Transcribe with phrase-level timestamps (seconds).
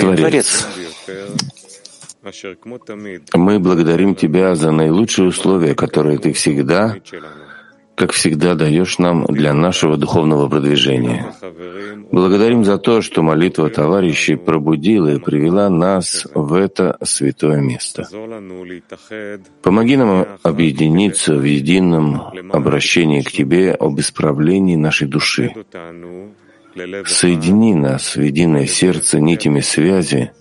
[0.00, 0.66] Творец,
[3.34, 6.96] мы благодарим Тебя за наилучшие условия, которые Ты всегда,
[7.94, 11.32] как всегда, даешь нам для нашего духовного продвижения.
[12.10, 18.08] Благодарим за то, что молитва товарищей пробудила и привела нас в это святое место.
[19.62, 22.22] Помоги нам объединиться в едином
[22.52, 25.54] обращении к Тебе об исправлении нашей души.
[27.06, 30.32] Соедини нас в единое сердце нитями связи,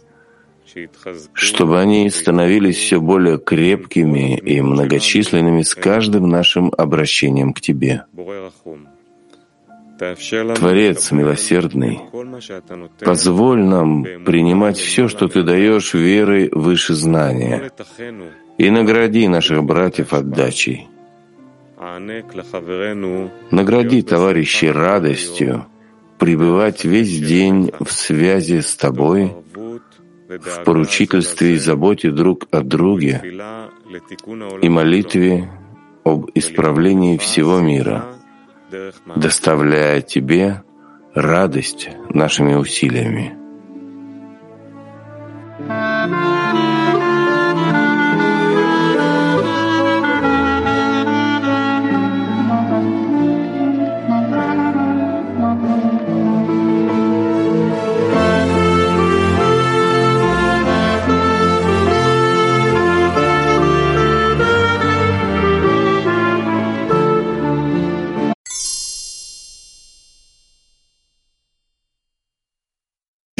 [1.33, 8.05] чтобы они становились все более крепкими и многочисленными с каждым нашим обращением к Тебе.
[10.55, 12.01] Творец милосердный,
[12.99, 17.71] позволь нам принимать все, что Ты даешь верой выше знания,
[18.57, 20.87] и награди наших братьев отдачей.
[23.51, 25.67] Награди товарищей радостью,
[26.23, 29.35] пребывать весь день в связи с Тобой,
[30.29, 33.21] в поручительстве и заботе друг о друге
[34.61, 35.51] и молитве
[36.05, 38.05] об исправлении всего мира,
[39.17, 40.63] доставляя Тебе
[41.13, 43.37] радость нашими усилиями.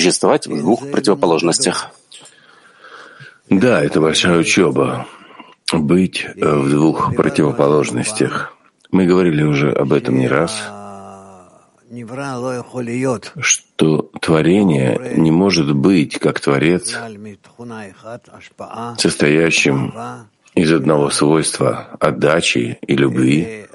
[0.04, 1.92] Существовать в двух противоположностях.
[3.50, 5.08] Да, это большая учеба.
[5.72, 8.54] Быть в двух противоположностях.
[8.92, 10.52] Мы говорили уже об этом не раз,
[13.40, 16.96] что творение не может быть, как Творец,
[18.98, 19.94] состоящим
[20.54, 23.66] из одного свойства отдачи и любви,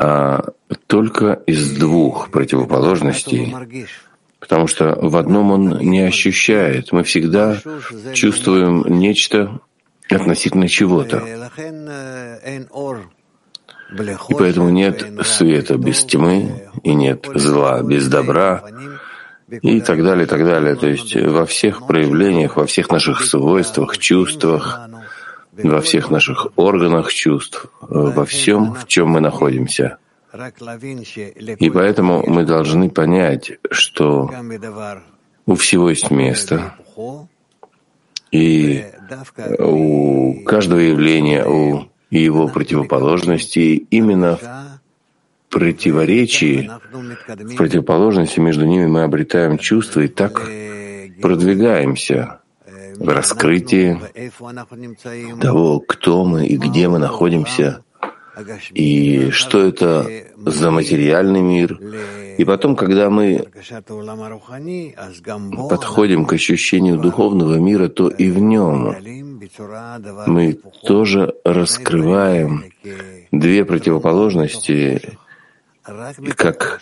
[0.00, 0.44] а
[0.86, 3.54] только из двух противоположностей,
[4.50, 6.90] потому что в одном он не ощущает.
[6.90, 7.58] Мы всегда
[8.14, 9.60] чувствуем нечто
[10.10, 11.18] относительно чего-то.
[13.96, 18.64] И поэтому нет света без тьмы, и нет зла без добра,
[19.48, 20.74] и так далее, и так далее.
[20.74, 24.80] То есть во всех проявлениях, во всех наших свойствах, чувствах,
[25.52, 29.98] во всех наших органах чувств, во всем, в чем мы находимся—
[30.32, 34.30] и поэтому мы должны понять, что
[35.46, 36.74] у всего есть место,
[38.30, 38.84] и
[39.58, 44.80] у каждого явления, у его противоположности, именно в
[45.50, 46.70] противоречии,
[47.26, 50.48] в противоположности между ними мы обретаем чувства и так
[51.20, 52.40] продвигаемся
[52.96, 54.00] в раскрытии
[55.40, 57.82] того, кто мы и где мы находимся,
[58.72, 60.06] и что это
[60.36, 61.78] за материальный мир.
[62.38, 63.46] И потом, когда мы
[65.68, 68.96] подходим к ощущению духовного мира, то и в нем
[70.26, 72.64] мы тоже раскрываем
[73.30, 75.18] две противоположности,
[76.36, 76.80] как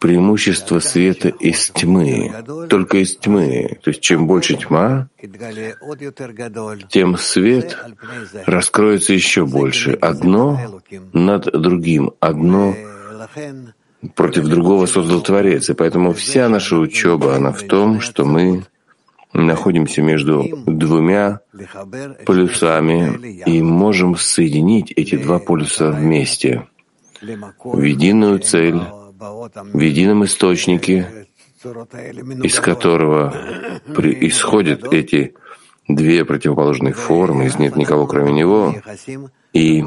[0.00, 2.32] преимущество света из тьмы,
[2.68, 3.78] только из тьмы.
[3.82, 5.08] То есть чем больше тьма,
[6.88, 7.78] тем свет
[8.46, 9.92] раскроется еще больше.
[9.92, 10.58] Одно
[11.12, 12.74] над другим, одно
[14.14, 15.68] против другого создал Творец.
[15.68, 18.64] И поэтому вся наша учеба, она в том, что мы
[19.34, 21.40] находимся между двумя
[22.24, 26.66] полюсами и можем соединить эти два полюса вместе
[27.20, 28.80] в единую цель,
[29.20, 31.26] в едином источнике,
[32.42, 33.34] из которого
[34.20, 35.34] исходят эти
[35.88, 38.74] две противоположные формы, из нет никого кроме него,
[39.52, 39.84] и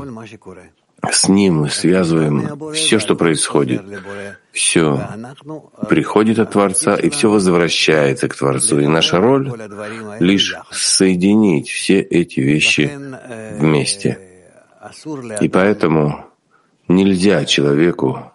[1.11, 3.81] с ним мы связываем все, что происходит.
[4.51, 5.01] Все
[5.89, 8.79] приходит от Творца, и все возвращается к Творцу.
[8.79, 9.51] И наша роль—
[10.19, 12.91] лишь соединить все эти вещи
[13.59, 14.19] вместе.
[15.41, 16.25] И поэтому
[16.87, 18.32] нельзя человеку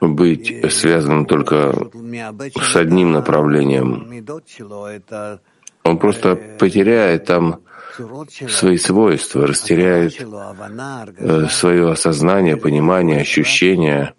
[0.00, 1.74] быть связанным только
[2.60, 4.24] с одним направлением.
[5.84, 7.60] Он просто потеряет там
[8.48, 10.20] свои свойства, растеряет
[11.18, 14.12] э, свое осознание, понимание, ощущение,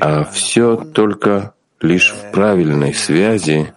[0.00, 3.72] а все только лишь в правильной связи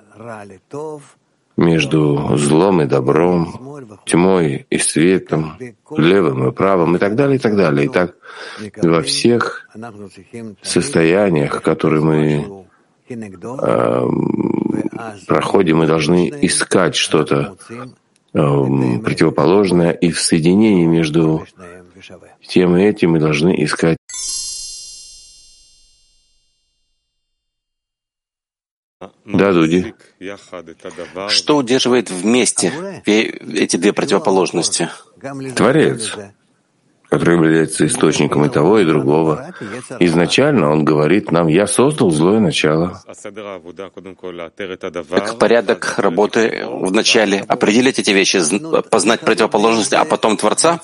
[1.63, 3.73] между злом и добром,
[4.05, 5.57] тьмой и светом,
[5.95, 7.85] левым и правым и так далее, и так далее.
[7.85, 8.15] И так
[8.81, 9.69] во всех
[10.61, 12.65] состояниях, которые мы
[13.09, 14.07] э,
[15.27, 17.87] проходим, мы должны искать что-то э,
[18.33, 21.45] противоположное, и в соединении между
[22.47, 23.97] тем и этим мы должны искать
[29.25, 29.93] Да, Дуди.
[31.29, 32.71] Что удерживает вместе
[33.05, 34.89] эти две противоположности?
[35.55, 36.15] Творец,
[37.13, 39.53] который является источником и того, и другого.
[39.99, 43.03] Изначально он говорит нам, я создал злое начало.
[45.09, 48.39] Так порядок работы вначале определить эти вещи,
[48.89, 50.81] познать противоположности, а потом Творца?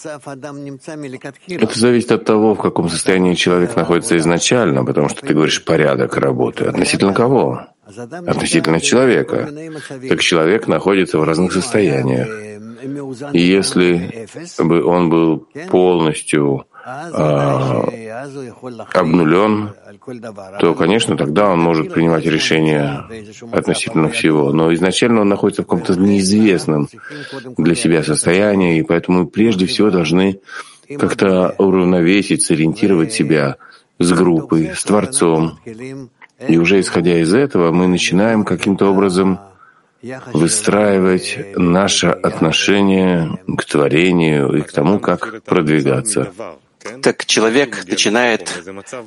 [1.48, 6.15] Это зависит от того, в каком состоянии человек находится изначально, потому что ты говоришь порядок
[6.15, 6.65] работы.
[6.65, 7.65] Относительно кого?
[8.27, 9.50] Относительно человека,
[10.07, 12.27] так человек находится в разных состояниях.
[13.33, 14.27] И если
[14.57, 17.83] бы он был полностью а,
[18.94, 19.71] обнулен,
[20.59, 23.06] то, конечно, тогда он может принимать решения
[23.51, 24.51] относительно всего.
[24.53, 26.88] Но изначально он находится в каком-то неизвестном
[27.57, 30.39] для себя состоянии, и поэтому мы прежде всего должны
[30.97, 33.57] как-то уравновесить, сориентировать себя
[34.00, 35.59] с группой, с Творцом,
[36.47, 39.39] и уже исходя из этого, мы начинаем каким-то образом
[40.33, 46.31] выстраивать наше отношение к творению и к тому, как продвигаться.
[47.01, 48.63] Так человек начинает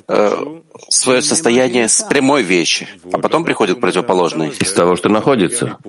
[0.07, 4.49] э, свое состояние с прямой вещи, а потом приходит к противоположной.
[4.49, 5.79] Из того, что находится.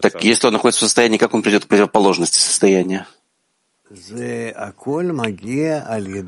[0.00, 3.06] Так если он находится в состоянии, как он придет к противоположности состояния?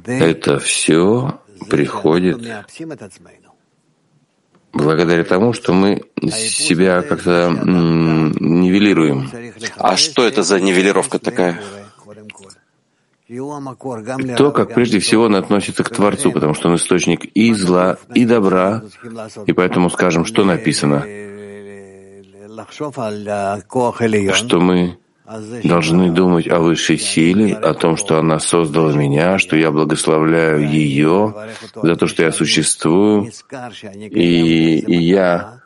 [0.06, 2.43] Это все приходит
[4.73, 9.31] благодаря тому, что мы себя как-то нивелируем.
[9.77, 11.61] А что это за нивелировка такая?
[14.37, 18.27] То, как прежде всего он относится к Творцу, потому что он источник и зла, и
[18.27, 18.83] добра,
[19.47, 21.07] и поэтому скажем, что написано,
[24.35, 29.71] что мы должны думать о высшей силе, о том, что она создала меня, что я
[29.71, 31.35] благословляю ее
[31.75, 33.31] за то, что я существую,
[33.95, 35.61] и, и я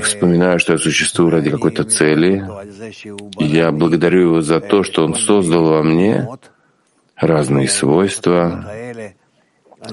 [0.00, 2.44] вспоминаю, что я существую ради какой-то цели.
[3.38, 6.28] Я благодарю его за то, что он создал во мне
[7.16, 8.64] разные свойства.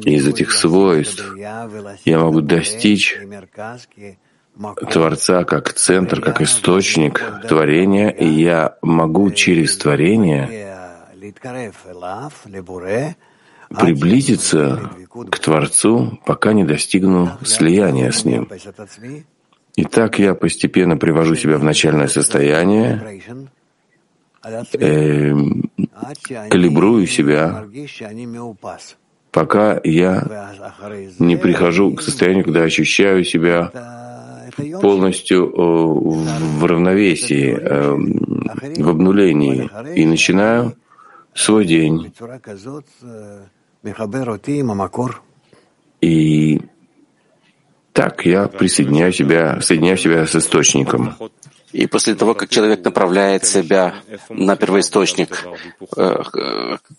[0.03, 1.23] И из этих свойств
[2.05, 3.17] я могу достичь
[4.89, 10.65] Творца как центр, как источник творения, и я могу через творение
[13.69, 14.91] приблизиться
[15.29, 18.49] к Творцу, пока не достигну слияния с Ним.
[19.75, 23.21] И так я постепенно привожу себя в начальное состояние,
[24.79, 25.33] э,
[26.49, 27.65] калибрую себя,
[29.31, 30.53] пока я
[31.19, 33.69] не прихожу к состоянию, когда ощущаю себя
[34.81, 37.95] полностью в равновесии, э,
[38.83, 40.75] в обнулении, и начинаю
[41.33, 42.13] свой день.
[46.01, 46.61] И
[47.93, 51.15] так я присоединяю себя, соединяю себя с источником.
[51.71, 53.95] И после того, как человек направляет себя
[54.29, 55.45] на первоисточник,
[55.97, 56.23] э,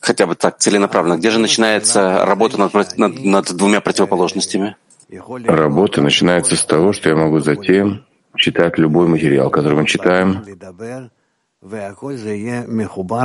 [0.00, 4.76] хотя бы так целенаправленно, где же начинается работа над, над, над двумя противоположностями?
[5.08, 8.04] Работа начинается с того, что я могу затем
[8.36, 10.42] читать любой материал, который мы читаем,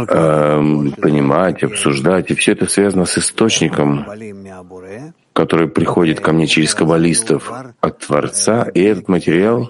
[0.09, 2.29] эм, понимать, обсуждать.
[2.31, 4.05] И все это связано с источником,
[5.33, 9.69] который приходит ко мне через каббалистов от Творца, и этот материал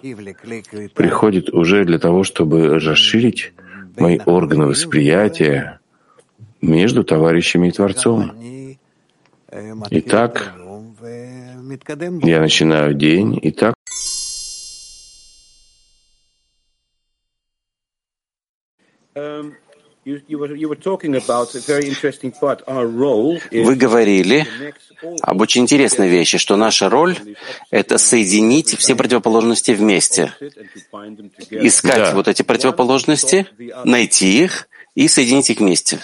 [0.96, 3.54] приходит уже для того, чтобы расширить
[3.98, 5.80] мои органы восприятия
[6.62, 8.32] между товарищами и Творцом.
[9.90, 10.54] Итак,
[12.24, 13.74] я начинаю день, и так.
[23.52, 24.48] Вы говорили
[25.22, 27.18] об очень интересной вещи, что наша роль—
[27.72, 30.34] это соединить все противоположности вместе,
[31.52, 32.16] искать да.
[32.16, 33.48] вот эти противоположности,
[33.84, 36.00] найти их и соединить их вместе.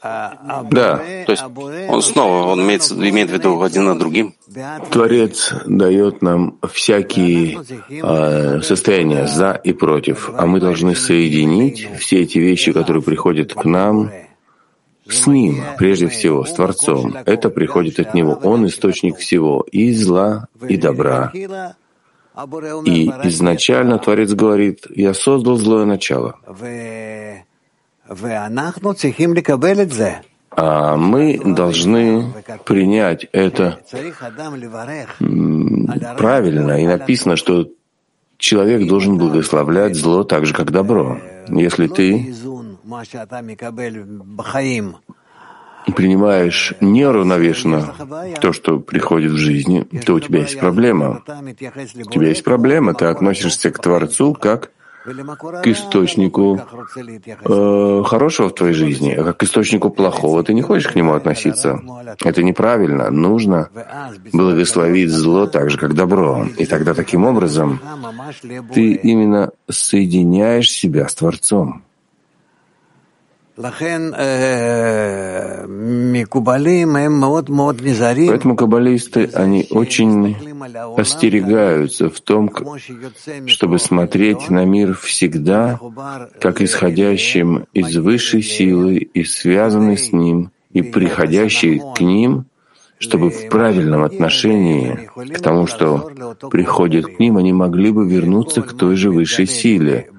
[0.00, 1.42] Да, то есть
[1.88, 4.34] он снова он имеет, имеет в виду один над другим.
[4.90, 7.58] Творец дает нам всякие
[7.90, 13.64] э, состояния за и против, а мы должны соединить все эти вещи, которые приходят к
[13.64, 14.10] нам,
[15.08, 17.16] с Ним, прежде всего, с Творцом.
[17.24, 18.38] Это приходит от Него.
[18.42, 21.32] Он источник всего, и зла, и добра.
[21.34, 26.36] И изначально Творец говорит, я создал злое начало.
[30.50, 32.32] А мы должны
[32.64, 33.80] принять это
[36.16, 36.82] правильно.
[36.82, 37.68] И написано, что
[38.38, 41.20] человек должен благословлять зло так же, как добро.
[41.48, 42.34] Если ты
[45.92, 47.94] принимаешь неуравновешенно
[48.40, 51.22] то, что приходит в жизни, то у тебя есть проблема.
[51.26, 54.70] У тебя есть проблема, ты относишься к Творцу как
[55.62, 56.60] к источнику
[57.44, 61.14] э, хорошего в твоей жизни, а как к источнику плохого ты не хочешь к нему
[61.14, 61.80] относиться.
[62.24, 63.10] Это неправильно.
[63.10, 63.70] Нужно
[64.32, 66.46] благословить зло так же, как добро.
[66.56, 67.80] И тогда таким образом
[68.74, 71.82] ты именно соединяешь себя с Творцом.
[78.28, 80.36] Поэтому каббалисты, они очень
[80.96, 82.50] остерегаются в том,
[83.46, 85.80] чтобы смотреть на мир всегда
[86.40, 92.46] как исходящим из высшей силы и связанный с ним, и приходящий к ним—
[92.98, 96.10] чтобы в правильном отношении к тому, что
[96.50, 100.10] приходит к ним, они могли бы вернуться к той же высшей силе,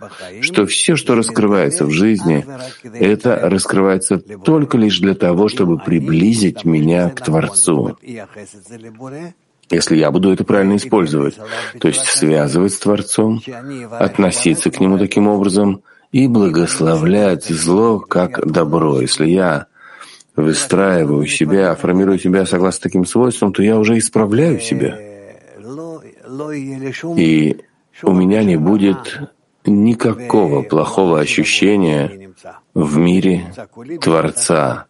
[0.42, 2.46] что все, что раскрывается в жизни,
[2.84, 7.98] это раскрывается только лишь для того, чтобы приблизить меня к Творцу.
[9.70, 11.38] Если я буду это правильно использовать,
[11.80, 13.42] то есть связывать с Творцом,
[13.92, 19.00] относиться к Нему таким образом и благословлять зло как добро.
[19.02, 19.68] Если я
[20.42, 24.98] выстраиваю себя, формирую себя согласно таким свойствам, то я уже исправляю себя.
[27.18, 27.58] И
[28.04, 29.20] у меня не будет
[29.66, 32.32] никакого плохого ощущения
[32.74, 33.54] в мире
[34.02, 34.86] Творца,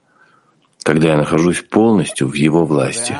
[0.83, 3.15] когда я нахожусь полностью в Его власти.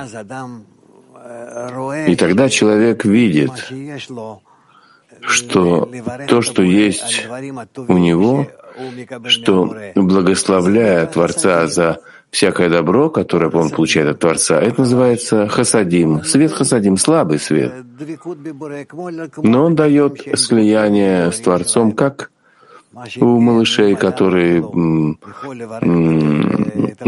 [2.07, 3.51] И тогда человек видит,
[5.21, 5.91] что
[6.27, 7.27] то, что есть
[7.87, 8.47] у него,
[9.25, 11.99] что благословляя Творца за
[12.31, 17.73] всякое добро, которое он получает от Творца, это называется хасадим, свет хасадим, слабый свет.
[19.37, 22.31] Но он дает слияние с Творцом, как
[23.21, 24.61] у малышей, которые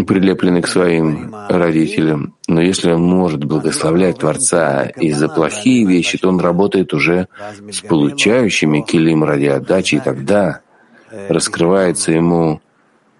[0.05, 2.35] прилеплены к своим родителям.
[2.47, 7.27] Но если он может благословлять Творца и за плохие вещи, то он работает уже
[7.69, 10.61] с получающими килим ради отдачи, и тогда
[11.29, 12.61] раскрывается ему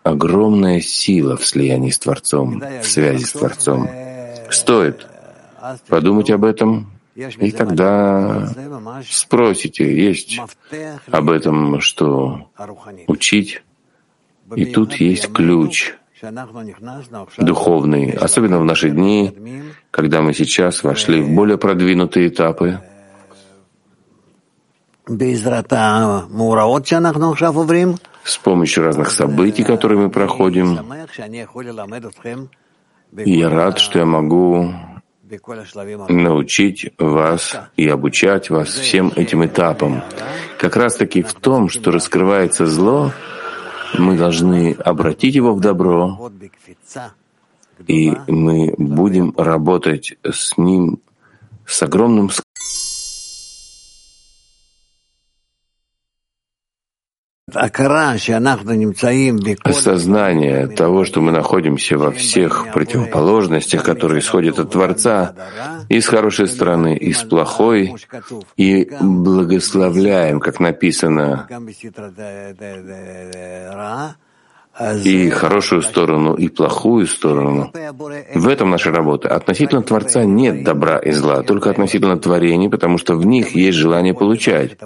[0.03, 3.89] огромная сила в слиянии с Творцом, в связи с Творцом.
[4.49, 5.07] Стоит
[5.87, 8.49] подумать об этом, и тогда
[9.09, 10.39] спросите, есть
[11.11, 12.49] об этом, что
[13.07, 13.61] учить.
[14.55, 15.93] И тут есть ключ
[17.37, 19.33] духовный, особенно в наши дни,
[19.91, 22.79] когда мы сейчас вошли в более продвинутые этапы.
[28.23, 30.79] С помощью разных событий, которые мы проходим,
[33.17, 34.73] я рад, что я могу
[36.09, 40.03] научить вас и обучать вас всем этим этапам.
[40.57, 43.11] Как раз-таки в том, что раскрывается зло,
[43.97, 46.31] мы должны обратить его в добро,
[47.87, 50.99] и мы будем работать с ним
[51.65, 52.29] с огромным
[59.63, 65.33] Осознание того, что мы находимся во всех противоположностях, которые исходят от Творца,
[65.89, 67.95] и с хорошей стороны, и с плохой,
[68.57, 71.47] и благословляем, как написано,
[75.03, 77.71] и хорошую сторону, и плохую сторону.
[78.33, 79.29] В этом наша работа.
[79.29, 84.13] Относительно Творца нет добра и зла, только относительно творений, потому что в них есть желание
[84.13, 84.77] получать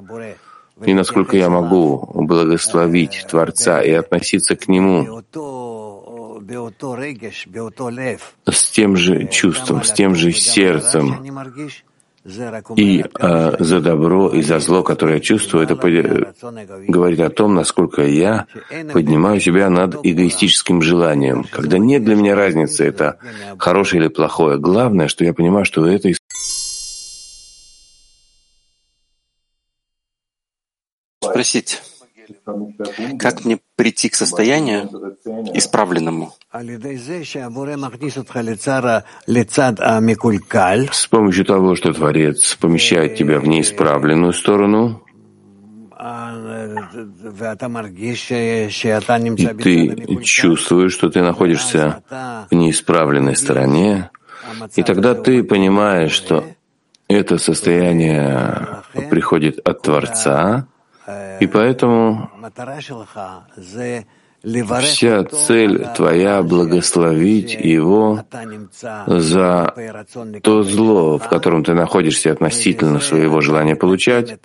[0.84, 5.22] и насколько я могу благословить Творца и относиться к Нему
[8.46, 11.24] с тем же чувством, с тем же сердцем,
[12.76, 18.02] и э, за добро и за зло, которое я чувствую, это говорит о том, насколько
[18.02, 18.48] я
[18.92, 21.46] поднимаю себя над эгоистическим желанием.
[21.52, 23.20] Когда нет для меня разницы, это
[23.60, 24.58] хорошее или плохое.
[24.58, 26.10] Главное, что я понимаю, что это
[31.36, 31.82] спросить,
[33.20, 34.90] как мне прийти к состоянию
[35.54, 36.34] исправленному?
[40.94, 45.04] С помощью того, что Творец помещает тебя в неисправленную сторону,
[49.38, 52.02] и ты чувствуешь, что ты находишься
[52.50, 54.10] в неисправленной стороне,
[54.78, 56.46] и тогда ты понимаешь, что
[57.10, 60.68] это состояние приходит от Творца,
[61.40, 62.30] и поэтому
[64.46, 68.24] Вся цель твоя— благословить его
[69.08, 69.74] за
[70.44, 74.38] то зло, в котором ты находишься относительно своего желания получать,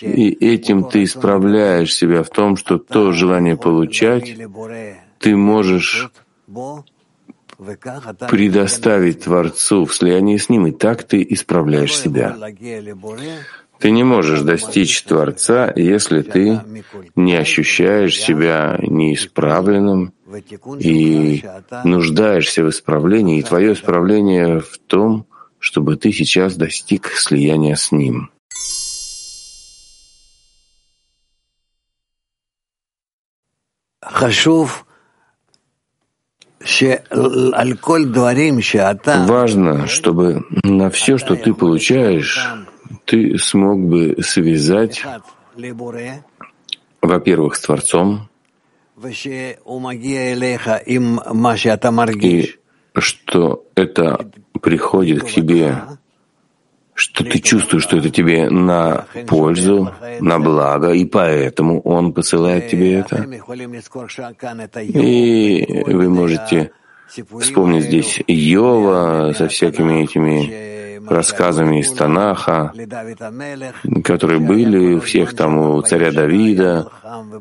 [0.00, 4.36] и этим ты исправляешь себя в том, что то желание получать
[5.18, 6.10] ты можешь
[8.30, 9.86] предоставить Творцу.
[9.86, 12.36] В слиянии с Ним, и так ты исправляешь себя.
[13.78, 16.60] Ты не можешь достичь Творца, если ты
[17.16, 20.12] не ощущаешь себя неисправленным
[20.78, 21.44] и
[21.84, 25.26] нуждаешься в исправлении, и твое исправление в том,
[25.58, 28.30] чтобы ты сейчас достиг слияния с Ним.
[39.26, 42.48] Важно, чтобы на все, что ты получаешь,
[43.04, 45.04] ты смог бы связать,
[47.02, 48.28] во-первых, с Творцом,
[52.20, 52.54] и
[52.96, 55.82] что это приходит к тебе,
[56.94, 63.00] что ты чувствуешь, что это тебе на пользу, на благо, и поэтому Он посылает тебе
[63.00, 63.26] это.
[64.80, 66.70] И вы можете
[67.40, 72.72] вспомнить здесь Йова со всякими этими рассказами из Танаха,
[74.04, 76.90] которые были у всех там, у царя Давида,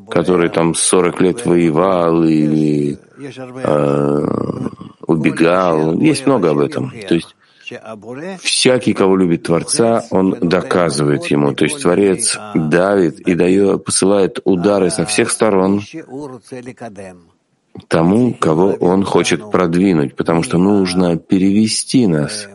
[0.09, 4.27] который там 40 лет воевал или э,
[5.07, 5.99] убегал.
[5.99, 6.91] Есть много об этом.
[7.07, 7.35] То есть
[8.41, 11.53] всякий, кого любит Творца, он доказывает ему.
[11.53, 15.81] То есть Творец давит и дает, посылает удары со всех сторон,
[17.87, 22.47] тому, кого он хочет продвинуть, потому что нужно перевести нас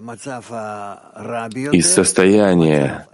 [1.72, 3.06] из состояния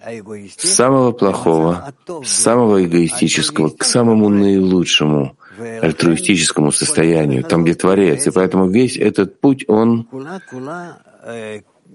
[0.56, 1.92] самого плохого,
[2.24, 8.26] самого эгоистического к самому наилучшему, альтруистическому состоянию, там, где Творец.
[8.26, 10.06] И поэтому весь этот путь, он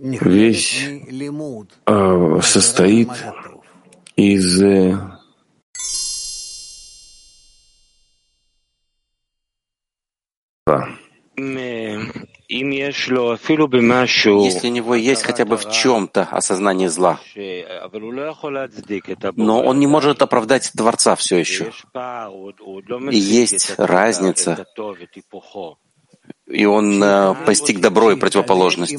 [0.01, 0.87] весь
[1.85, 3.09] э, состоит
[4.15, 4.97] из э,
[14.43, 17.19] если у него есть хотя бы в чем-то осознание зла,
[19.35, 21.71] но он не может оправдать Творца все еще.
[23.11, 24.65] И есть разница,
[26.47, 28.97] и он э, постиг добро и противоположность.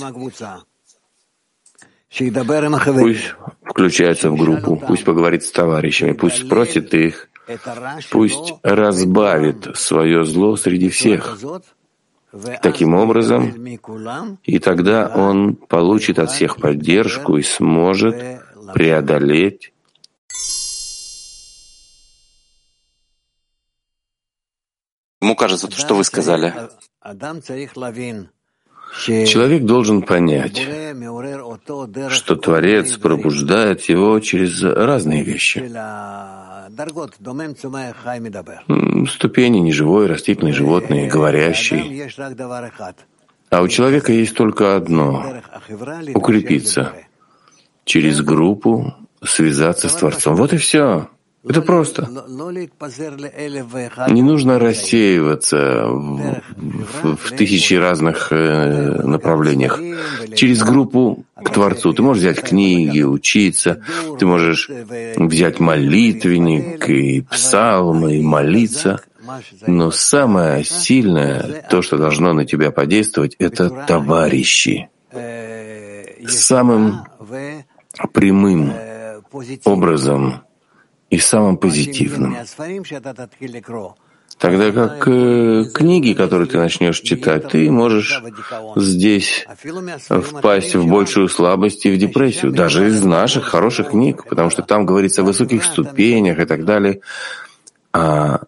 [3.03, 7.30] Пусть включается в группу, пусть поговорит с товарищами, пусть спросит их,
[8.11, 11.39] пусть разбавит свое зло среди всех.
[12.63, 13.67] Таким образом,
[14.45, 18.15] и тогда он получит от всех поддержку и сможет
[18.73, 19.73] преодолеть
[25.23, 26.55] Ему кажется, то, что вы сказали.
[28.99, 30.61] Человек должен понять,
[32.11, 35.59] что Творец пробуждает его через разные вещи.
[39.11, 42.11] Ступени неживой, растительный, животный, говорящий.
[43.51, 45.43] А у человека есть только одно—
[46.15, 46.93] укрепиться,
[47.85, 50.37] через группу связаться с Творцом.
[50.37, 51.09] Вот и все.
[51.43, 52.07] Это просто.
[54.09, 59.81] Не нужно рассеиваться в, в, в тысячи разных э, направлениях.
[60.35, 63.83] Через группу к Творцу ты можешь взять книги, учиться,
[64.19, 69.01] ты можешь взять молитвенник и псалмы, и молиться.
[69.67, 74.91] Но самое сильное, то, что должно на тебя подействовать, это товарищи.
[76.27, 77.05] Самым
[78.13, 78.75] прямым
[79.65, 80.43] образом
[81.11, 82.37] и самым позитивным.
[84.39, 88.23] Тогда как э, книги, которые ты начнешь читать, ты можешь
[88.75, 89.47] здесь
[90.09, 94.87] впасть в большую слабость и в депрессию, даже из наших хороших книг, потому что там
[94.87, 97.01] говорится о высоких ступенях и так далее.
[97.93, 98.45] А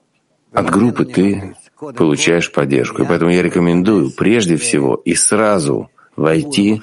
[0.50, 3.02] от группы ты получаешь поддержку.
[3.02, 6.80] И поэтому я рекомендую прежде всего и сразу войти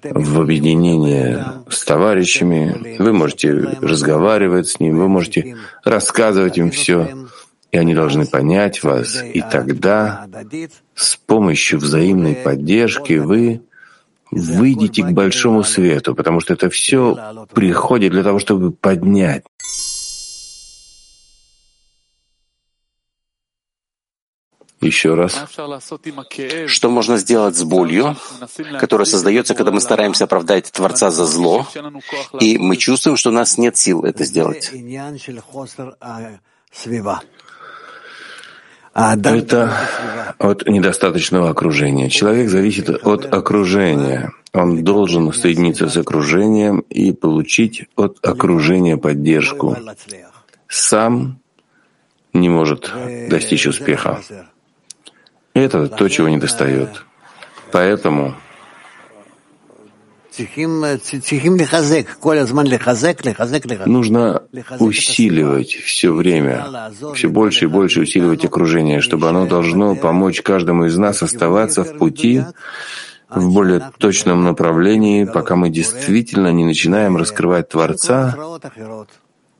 [0.00, 7.26] в объединение с товарищами, вы можете разговаривать с ним, вы можете рассказывать им все,
[7.70, 10.26] и они должны понять вас, и тогда
[10.94, 13.62] с помощью взаимной поддержки вы
[14.30, 19.44] выйдете к большому свету, потому что это все приходит для того, чтобы поднять.
[24.82, 25.38] Еще раз.
[26.66, 28.16] Что можно сделать с болью,
[28.80, 31.66] которая создается, когда мы стараемся оправдать Творца за зло,
[32.40, 34.72] и мы чувствуем, что у нас нет сил это сделать?
[38.94, 39.78] Это
[40.38, 42.10] от недостаточного окружения.
[42.10, 44.32] Человек зависит от окружения.
[44.52, 49.76] Он должен соединиться с окружением и получить от окружения поддержку.
[50.68, 51.40] Сам
[52.34, 52.92] не может
[53.30, 54.20] достичь успеха.
[55.54, 57.04] Это то, чего не достает.
[57.70, 58.34] Поэтому
[63.86, 64.42] Нужно
[64.78, 70.96] усиливать все время, все больше и больше усиливать окружение, чтобы оно должно помочь каждому из
[70.96, 72.44] нас оставаться в пути
[73.28, 78.36] в более точном направлении, пока мы действительно не начинаем раскрывать Творца,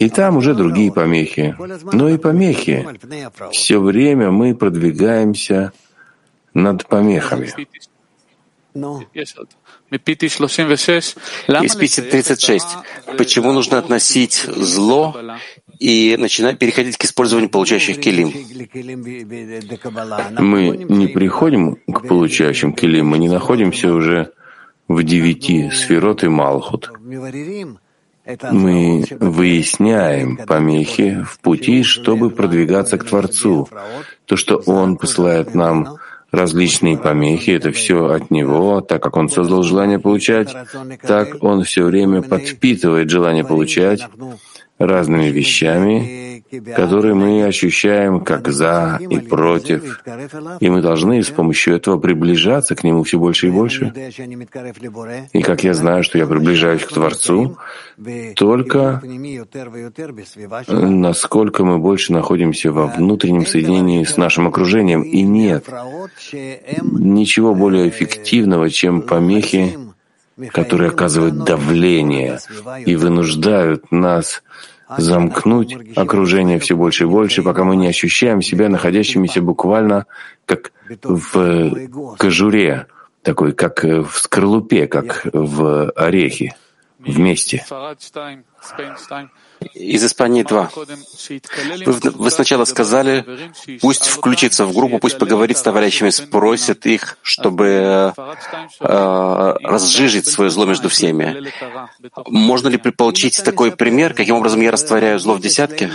[0.05, 1.57] и там уже другие помехи.
[1.93, 2.87] Но и помехи.
[3.53, 5.73] Все время мы продвигаемся
[6.55, 7.53] над помехами.
[11.67, 12.67] Из Пити 36.
[13.19, 15.15] Почему нужно относить зло
[15.79, 18.33] и начинать переходить к использованию получающих килим?
[20.39, 24.33] Мы не приходим к получающим килим, мы не находимся уже
[24.89, 26.91] в девяти сферот и Малхут.
[28.25, 33.69] Мы выясняем помехи в пути, чтобы продвигаться к Творцу.
[34.27, 35.99] То, что Он посылает нам
[36.33, 40.55] различные помехи, это все от него, так как он создал желание получать,
[41.03, 44.09] так он все время подпитывает желание получать
[44.79, 46.32] разными вещами,
[46.75, 50.03] которые мы ощущаем как «за» и «против».
[50.61, 53.93] И мы должны с помощью этого приближаться к Нему все больше и больше.
[55.33, 57.57] И как я знаю, что я приближаюсь к Творцу,
[58.37, 59.01] только
[60.69, 65.03] насколько мы больше находимся во внутреннем соединении с нашим окружением.
[65.03, 65.67] И нет
[66.83, 69.79] ничего более эффективного, чем помехи,
[70.51, 72.39] которые оказывают давление
[72.85, 74.43] и вынуждают нас
[74.99, 80.07] замкнуть окружение все больше и больше, пока мы не ощущаем себя находящимися буквально
[80.47, 82.87] как в кожуре,
[83.23, 86.57] такой, как в скорлупе, как в орехе,
[86.99, 87.65] вместе
[89.75, 90.71] из Испании два.
[90.75, 93.25] Вы, вы сначала сказали,
[93.81, 98.13] пусть включится в группу, пусть поговорит с товарищами, спросит их, чтобы э,
[98.81, 101.51] разжижить свое зло между всеми.
[102.27, 105.91] Можно ли получить такой пример, каким образом я растворяю зло в десятке?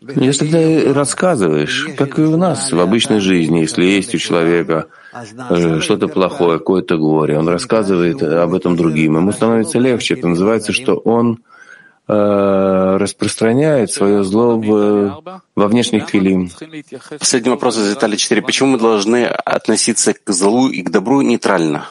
[0.00, 5.80] Если ты рассказываешь, как и у нас в обычной жизни, если есть у человека э,
[5.80, 10.14] что-то плохое, какое-то горе, он рассказывает об этом другим, ему становится легче.
[10.14, 11.40] Это называется, что он
[12.10, 15.22] распространяет свое зло в,
[15.54, 16.50] во внешних килим.
[17.18, 18.42] Последний вопрос из детали 4.
[18.42, 21.88] Почему мы должны относиться к злу и к добру нейтрально?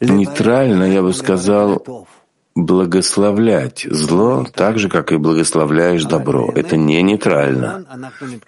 [0.00, 2.06] Нейтрально, я бы сказал,
[2.54, 6.50] благословлять зло так же, как и благословляешь добро.
[6.54, 7.86] Это не нейтрально.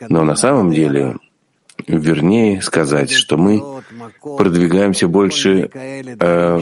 [0.08, 1.16] Но на самом деле
[1.87, 3.61] вернее сказать, что мы
[4.21, 6.59] продвигаемся больше э,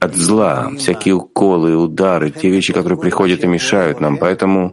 [0.00, 4.16] от зла, всякие уколы, удары, те вещи, которые приходят и мешают нам.
[4.18, 4.72] Поэтому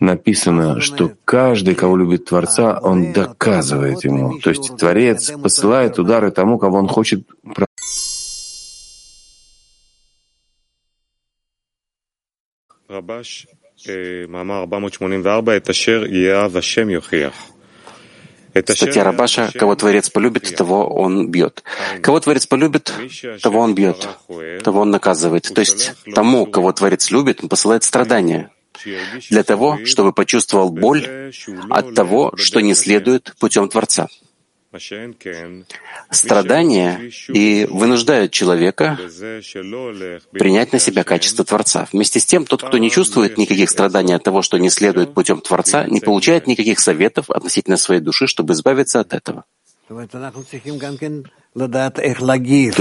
[0.00, 4.38] написано, что каждый, кого любит Творца, он доказывает ему.
[4.38, 7.26] То есть Творец посылает удары тому, кого он хочет
[12.90, 13.46] רבש,
[14.28, 17.52] מאמר 484, את אשר יאהב השם יוכיח.
[18.65, 21.63] Статья Рабаша «Кого Творец полюбит, того он бьет».
[22.01, 22.91] Кого Творец полюбит,
[23.41, 24.07] того он бьет,
[24.63, 25.51] того он наказывает.
[25.53, 28.51] То есть тому, кого Творец любит, он посылает страдания
[29.29, 31.31] для того, чтобы почувствовал боль
[31.69, 34.07] от того, что не следует путем Творца.
[36.11, 38.99] Страдания и вынуждают человека
[40.31, 41.87] принять на себя качество Творца.
[41.91, 45.41] Вместе с тем, тот, кто не чувствует никаких страданий от того, что не следует путем
[45.41, 49.45] Творца, не получает никаких советов относительно своей души, чтобы избавиться от этого.
[49.87, 50.01] То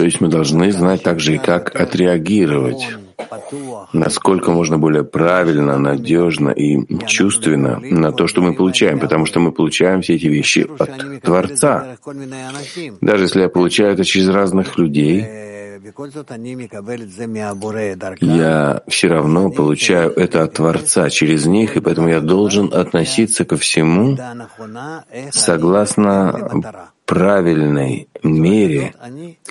[0.02, 2.88] есть мы должны знать также и как отреагировать,
[3.92, 9.52] насколько можно более правильно, надежно и чувственно на то, что мы получаем, потому что мы
[9.52, 11.96] получаем все эти вещи от Творца.
[13.00, 15.26] Даже если я получаю это через разных людей,
[18.20, 23.56] я все равно получаю это от Творца через них, и поэтому я должен относиться ко
[23.56, 24.18] всему
[25.30, 26.50] согласно
[27.04, 28.94] правильной мере,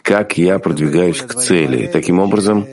[0.01, 1.88] как я продвигаюсь к цели.
[1.88, 2.67] Таким образом,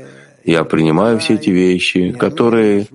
[0.45, 2.87] Я принимаю все эти вещи, которые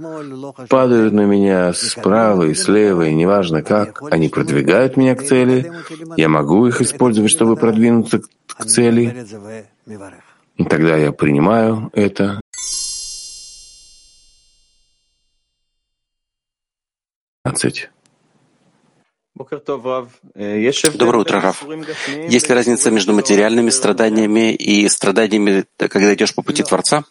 [0.69, 5.71] падают на меня справа и слева, и неважно как, они продвигают меня к цели.
[6.17, 9.25] Я могу их использовать, чтобы продвинуться к цели.
[10.57, 12.41] И тогда я принимаю это.
[20.95, 21.63] Доброе утро, Раф.
[22.27, 27.03] Есть ли разница между материальными страданиями и страданиями, когда идешь по пути Творца?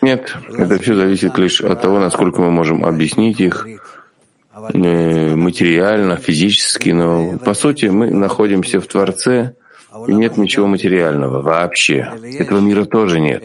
[0.00, 3.66] Нет, это все зависит лишь от того, насколько мы можем объяснить их
[4.72, 9.54] э, материально, физически, но по сути мы находимся в Творце,
[10.08, 12.10] и нет ничего материального вообще.
[12.38, 13.44] Этого мира тоже нет.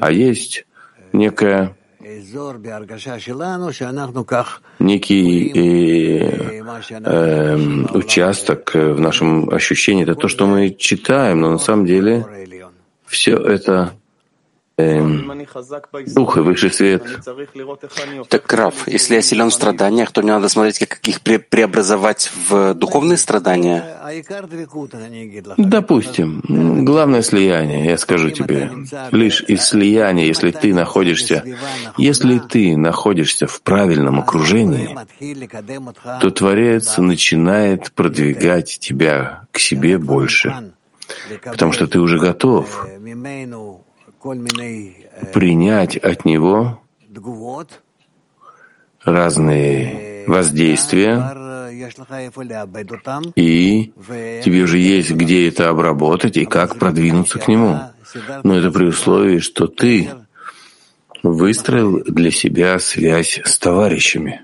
[0.00, 0.66] А есть
[1.14, 1.74] некая
[4.80, 7.56] некий э, э,
[7.94, 12.26] участок в нашем ощущении, это то, что мы читаем, но на самом деле
[13.14, 13.94] все это
[14.76, 15.00] э,
[16.14, 17.02] дух и высший свет.
[18.28, 22.30] Так, Раф, если я силен в страданиях, то мне надо смотреть, как их пре преобразовать
[22.48, 23.84] в духовные страдания?
[25.56, 26.84] Допустим.
[26.84, 28.70] Главное слияние, я скажу тебе.
[29.12, 31.44] Лишь из слияния, если ты находишься,
[31.96, 34.96] если ты находишься в правильном окружении,
[36.20, 40.72] то Творец начинает продвигать тебя к себе больше
[41.44, 42.86] потому что ты уже готов
[45.32, 46.80] принять от него
[49.04, 51.16] разные воздействия,
[53.36, 53.92] и
[54.42, 57.80] тебе уже есть, где это обработать и как продвинуться к нему.
[58.42, 60.10] Но это при условии, что ты
[61.22, 64.42] выстроил для себя связь с товарищами.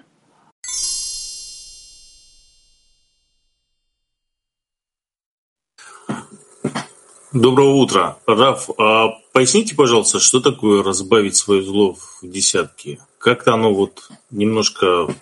[7.33, 8.17] Доброго утра.
[8.27, 13.01] Раф, а поясните, пожалуйста, что такое разбавить свое зло в десятки?
[13.19, 15.15] Как-то оно вот немножко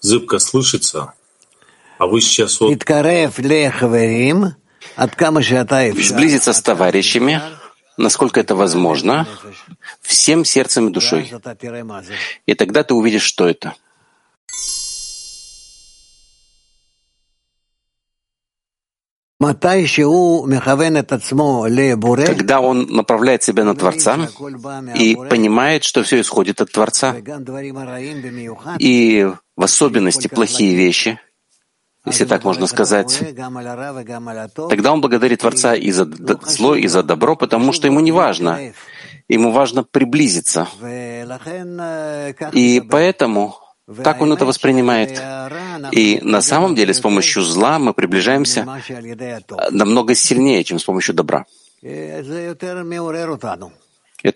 [0.00, 1.14] зыбко слышится,
[1.98, 2.72] а вы сейчас вот...
[5.92, 7.40] Сблизиться с товарищами,
[7.96, 9.26] насколько это возможно,
[10.02, 11.32] всем сердцем и душой.
[12.44, 13.74] И тогда ты увидишь, что это—
[19.38, 19.74] Когда
[22.60, 24.16] он направляет себя на Творца
[24.94, 27.14] и понимает, что все исходит от Творца,
[28.78, 31.20] и в особенности плохие вещи,
[32.06, 33.22] если так можно сказать,
[34.70, 36.08] тогда он благодарит Творца и за
[36.42, 38.72] зло, и за добро, потому что ему не важно,
[39.28, 40.66] ему важно приблизиться.
[42.52, 43.65] И поэтому
[44.02, 45.22] так он это воспринимает.
[45.92, 48.66] И на самом деле с помощью зла мы приближаемся
[49.70, 51.46] намного сильнее, чем с помощью добра.
[51.82, 52.82] Это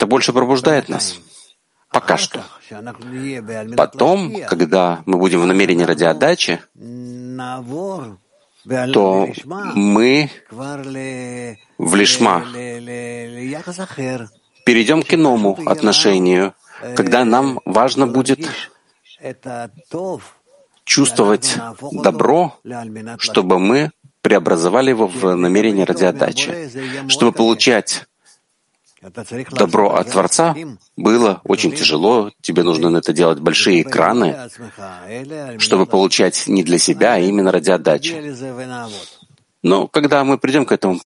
[0.07, 1.19] больше пробуждает нас.
[1.91, 2.45] Пока что.
[3.77, 6.61] Потом, когда мы будем в намерении ради отдачи,
[8.93, 9.29] то
[9.75, 10.31] мы
[11.79, 12.45] в лишма
[14.65, 16.55] перейдем к иному отношению,
[16.95, 18.49] когда нам важно будет
[20.85, 21.57] чувствовать
[21.93, 22.59] добро,
[23.19, 23.91] чтобы мы
[24.23, 26.71] преобразовали его в намерение ради отдачи.
[27.09, 28.07] Чтобы получать
[29.53, 30.55] добро от Творца
[30.97, 34.51] было очень тяжело, тебе нужно на это делать большие экраны,
[35.59, 38.35] чтобы получать не для себя, а именно ради отдачи.
[39.63, 41.01] Но когда мы придем к этому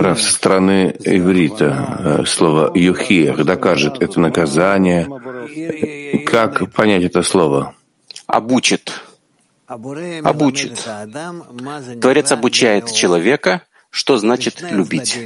[0.00, 5.06] Раф, со стороны иврита э, слово «юхиях» докажет это наказание.
[6.26, 7.74] Как понять это слово?
[8.26, 9.00] Обучит.
[9.68, 10.88] Обучит.
[12.00, 15.18] Творец обучает человека, что значит любить.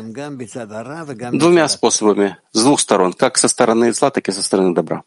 [1.33, 5.05] Двумя способами, с двух сторон, как со стороны зла, так и со стороны добра.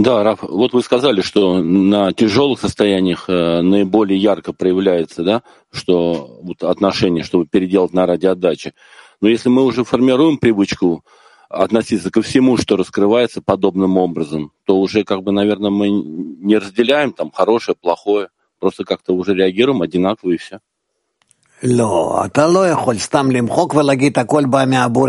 [0.00, 6.38] Да, Раф, вот вы сказали, что на тяжелых состояниях э, наиболее ярко проявляется, да, что
[6.42, 8.72] вот отношение, чтобы переделать на радиоотдаче.
[9.20, 11.04] Но если мы уже формируем привычку
[11.50, 17.12] относиться ко всему, что раскрывается подобным образом, то уже, как бы, наверное, мы не разделяем
[17.12, 20.60] там хорошее, плохое, просто как-то уже реагируем одинаково и все.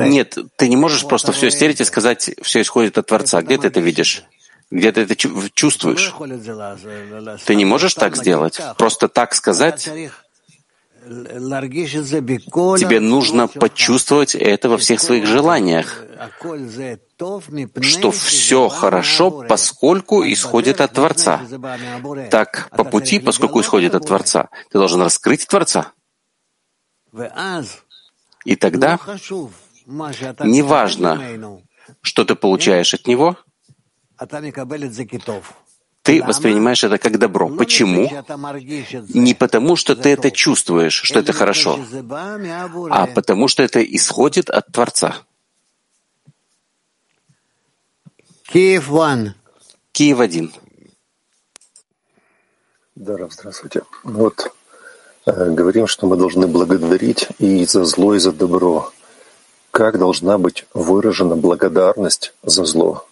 [0.09, 3.41] Нет, ты не можешь просто все стереть и сказать, все исходит от Творца.
[3.41, 4.25] Где ты это видишь?
[4.71, 6.13] Где ты это чувствуешь.
[7.45, 8.59] Ты не можешь так сделать.
[8.77, 9.89] Просто так сказать.
[12.79, 16.05] Тебе нужно почувствовать это во всех своих желаниях,
[17.81, 21.41] что все хорошо, поскольку исходит от Творца.
[22.29, 25.91] Так, по пути, поскольку исходит от Творца, ты должен раскрыть Творца.
[28.45, 28.99] И тогда
[29.87, 31.61] неважно,
[32.01, 33.37] что ты получаешь от Него,
[36.03, 37.47] ты воспринимаешь это как добро.
[37.49, 38.09] Почему?
[39.13, 41.79] Не потому, что ты это чувствуешь, что это хорошо,
[42.89, 45.15] а потому, что это исходит от Творца.
[48.51, 49.33] Киев один.
[49.93, 50.51] Киев один.
[52.95, 53.83] Да, здравствуйте.
[54.03, 54.53] Вот
[55.25, 58.91] э, говорим, что мы должны благодарить и за зло, и за добро.
[59.71, 63.07] Как должна быть выражена благодарность за зло?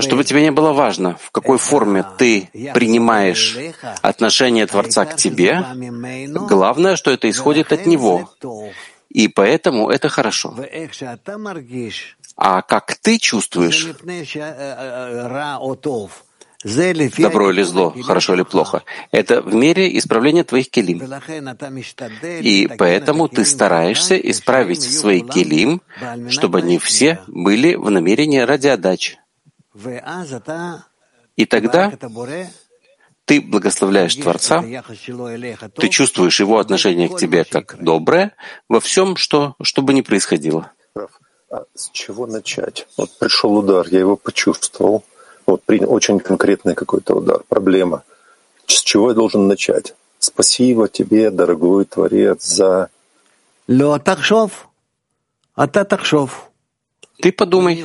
[0.00, 3.56] Чтобы тебе не было важно, в какой форме ты принимаешь
[4.02, 5.64] отношение Творца к тебе,
[6.48, 8.30] главное, что это исходит от Него.
[9.08, 10.54] И поэтому это хорошо.
[12.36, 13.88] А как ты чувствуешь,
[16.64, 18.82] добро или зло, хорошо или плохо.
[19.10, 21.02] Это в мере исправления твоих келим.
[22.40, 25.82] И поэтому ты стараешься исправить свои келим,
[26.28, 29.18] чтобы они все были в намерении ради отдачи.
[31.36, 31.92] И тогда
[33.26, 34.64] ты благословляешь Творца,
[35.74, 38.32] ты чувствуешь его отношение к тебе как доброе
[38.68, 40.72] во всем, что, что бы ни происходило.
[41.50, 42.86] А с чего начать?
[42.96, 45.04] Вот пришел удар, я его почувствовал.
[45.46, 48.02] Вот очень конкретный какой-то удар, проблема.
[48.66, 49.94] С чего я должен начать?
[50.18, 52.88] Спасибо тебе, дорогой Творец, за...
[55.54, 55.66] А
[57.20, 57.84] ты подумай,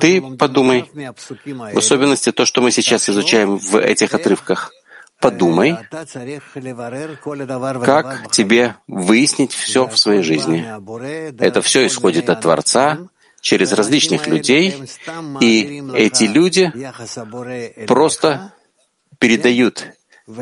[0.00, 4.72] ты подумай, в особенности то, что мы сейчас изучаем в этих отрывках.
[5.20, 5.76] Подумай,
[7.84, 10.66] как тебе выяснить все в своей жизни.
[11.42, 12.98] Это все исходит от Творца,
[13.44, 14.74] через различных людей,
[15.40, 16.72] и эти люди
[17.86, 18.54] просто
[19.18, 19.86] передают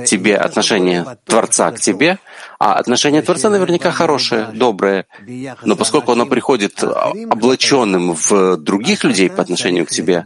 [0.07, 2.21] тебе отношение Творца к тебе,
[2.61, 5.07] а отношение Творца наверняка хорошее, доброе.
[5.65, 10.25] Но поскольку оно приходит облаченным в других людей по отношению к тебе,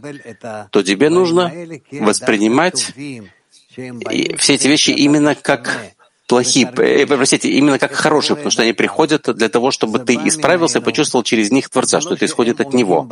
[0.69, 1.51] то тебе нужно
[1.91, 2.93] воспринимать
[4.37, 5.81] все эти вещи именно как
[6.27, 10.79] плохие, э, простите, именно как хорошие, потому что они приходят для того, чтобы ты исправился
[10.79, 13.09] и почувствовал через них Творца, что это исходит от Него,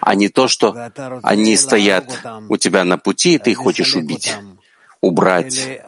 [0.00, 0.90] а не то, что
[1.22, 4.34] они стоят у тебя на пути, и ты их хочешь убить,
[5.00, 5.80] убрать.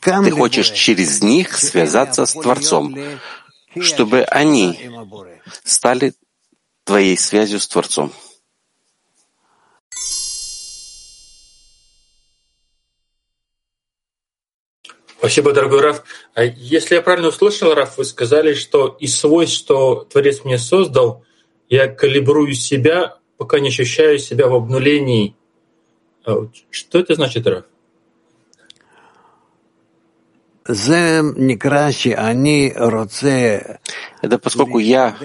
[0.00, 2.96] Ты хочешь через них связаться с Творцом,
[3.80, 4.90] чтобы они
[5.64, 6.14] стали
[6.84, 8.12] твоей связью с Творцом.
[15.24, 16.04] Спасибо, дорогой Раф.
[16.34, 21.24] А если я правильно услышал, Раф, вы сказали, что из свойств, что Творец мне создал,
[21.70, 25.34] я калибрую себя, пока не ощущаю себя в обнулении.
[26.26, 27.64] А что это значит, Раф?
[34.20, 35.16] Это поскольку я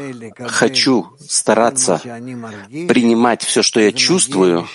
[0.48, 2.02] хочу стараться
[2.88, 4.66] принимать все, что я чувствую,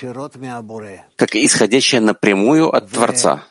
[1.17, 3.47] как исходящее напрямую от Творца.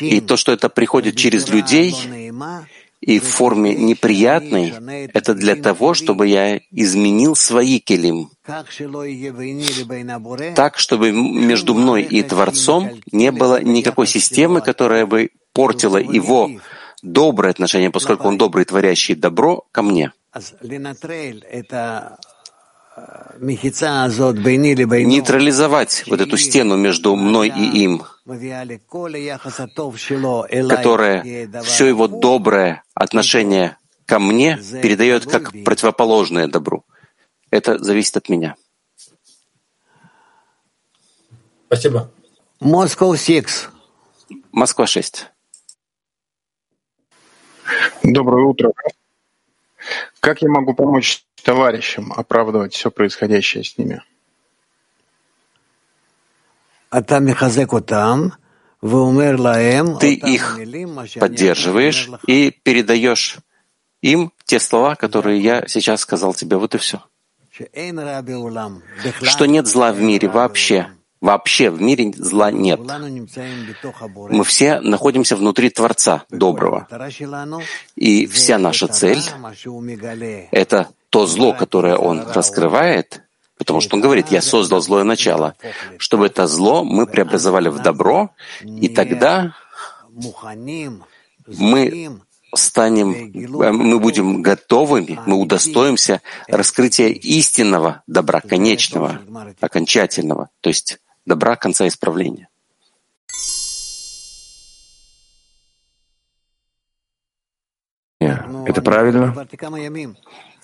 [0.00, 1.94] И то, что это приходит через людей
[3.00, 4.74] и в форме неприятной,
[5.12, 8.30] это для того, чтобы я изменил свои келим.
[10.54, 16.50] Так, чтобы между мной и Творцом не было никакой системы, которая бы портила его
[17.02, 20.12] доброе отношение, поскольку он добрый, творящий добро, ко мне.
[25.04, 28.04] Нейтрализовать вот эту стену между мной и им,
[30.68, 31.24] которая
[31.62, 33.76] все его доброе отношение
[34.06, 36.84] ко мне передает как противоположное добру.
[37.50, 38.56] Это зависит от меня.
[41.66, 42.10] Спасибо.
[42.60, 43.68] Москва 6.
[44.52, 45.26] Москва 6.
[48.04, 48.72] Доброе утро.
[50.20, 54.02] Как я могу помочь товарищам оправдывать все происходящее с ними?
[59.98, 60.58] Ты их
[61.18, 63.38] поддерживаешь и передаешь
[64.02, 66.56] им те слова, которые я сейчас сказал тебе.
[66.56, 67.02] Вот и все.
[69.22, 70.90] Что нет зла в мире вообще,
[71.24, 72.78] Вообще в мире зла нет.
[74.28, 76.86] Мы все находимся внутри Творца доброго.
[77.96, 79.22] И вся наша цель—
[80.50, 83.22] это то зло, которое Он раскрывает,
[83.56, 85.54] потому что Он говорит, «Я создал злое начало»,
[85.96, 88.28] чтобы это зло мы преобразовали в добро,
[88.62, 89.56] и тогда
[91.46, 92.20] мы
[92.54, 99.20] станем, э, мы будем готовыми, мы удостоимся раскрытия истинного добра, конечного,
[99.60, 102.48] окончательного, то есть добра конца исправления.
[108.66, 109.46] Это правильно?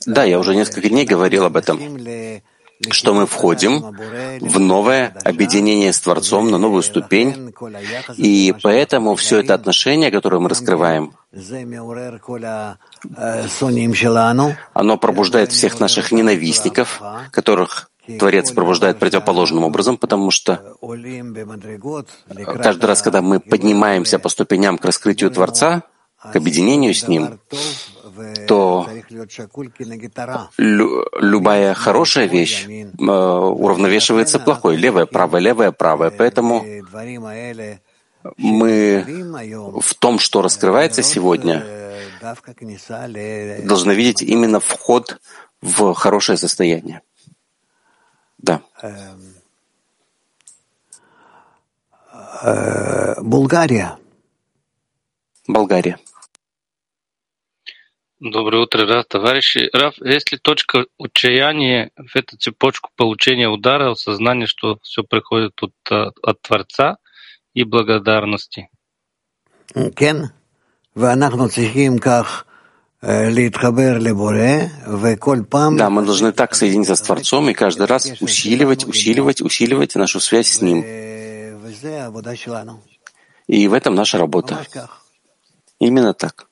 [0.07, 1.79] Да, я уже несколько дней говорил об этом,
[2.91, 3.95] что мы входим
[4.41, 7.53] в новое объединение с Творцом, на новую ступень,
[8.17, 11.13] и поэтому все это отношение, которое мы раскрываем,
[14.73, 20.77] оно пробуждает всех наших ненавистников, которых Творец пробуждает противоположным образом, потому что
[22.63, 25.83] каждый раз, когда мы поднимаемся по ступеням к раскрытию Творца,
[26.23, 27.41] к объединению с Ним,
[28.47, 28.87] то
[30.59, 34.77] лю любая хорошая вещь э, уравновешивается плохой.
[34.77, 36.11] Левая, правая, левая, правая.
[36.11, 36.65] Поэтому
[38.37, 39.05] мы
[39.81, 41.65] в том, что раскрывается сегодня,
[43.65, 45.21] должны видеть именно вход
[45.63, 47.01] в хорошее состояние.
[48.40, 48.62] Да.
[53.22, 53.98] Болгария.
[55.48, 55.98] Болгария.
[58.20, 59.70] Доброе утро, Раф, товарищи.
[59.74, 65.74] Раф, есть ли точка отчаяния в эту цепочку получения удара, осознания, что все приходит от,
[66.24, 66.98] от Творца
[67.54, 68.70] и благодарности?
[69.96, 70.16] כן,
[70.96, 72.46] ואנחנו צריכים כך
[73.03, 73.31] да,
[75.91, 80.61] мы должны так соединиться с Творцом и каждый раз усиливать, усиливать, усиливать нашу связь с
[80.61, 80.85] Ним.
[83.47, 84.67] И в этом наша работа.
[85.79, 86.47] Именно так.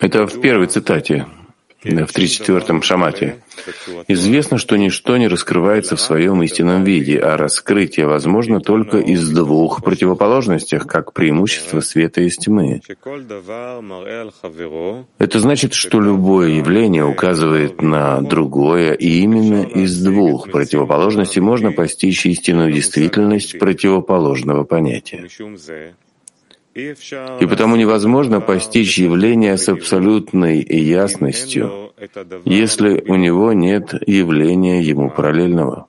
[0.00, 1.28] Это в первой цитате,
[1.82, 3.42] в 34-м шамате.
[4.08, 9.82] Известно, что ничто не раскрывается в своем истинном виде, а раскрытие возможно только из двух
[9.82, 12.80] противоположностях, как преимущество света и тьмы.
[15.18, 22.26] Это значит, что любое явление указывает на другое, и именно из двух противоположностей можно постичь
[22.26, 25.28] истинную действительность противоположного понятия.
[26.74, 31.92] И потому невозможно постичь явление с абсолютной ясностью,
[32.44, 35.86] если у него нет явления ему параллельного.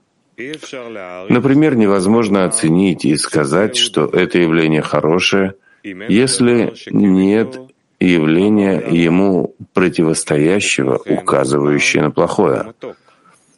[1.29, 5.53] Например, невозможно оценить и сказать, что это явление хорошее,
[5.83, 7.59] если нет
[7.99, 12.73] явления ему противостоящего, указывающего на плохое.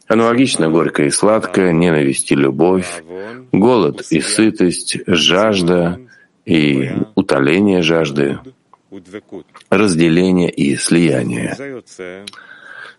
[0.08, 3.02] Аналогично горькое и сладкое, ненависть и любовь,
[3.54, 6.00] голод и сытость, жажда
[6.46, 8.40] и утоление жажды,
[9.70, 11.56] разделение и слияние.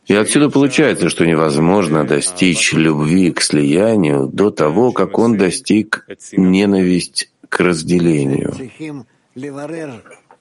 [0.07, 7.31] И отсюда получается, что невозможно достичь любви к слиянию до того, как он достиг ненависть
[7.49, 8.55] к разделению.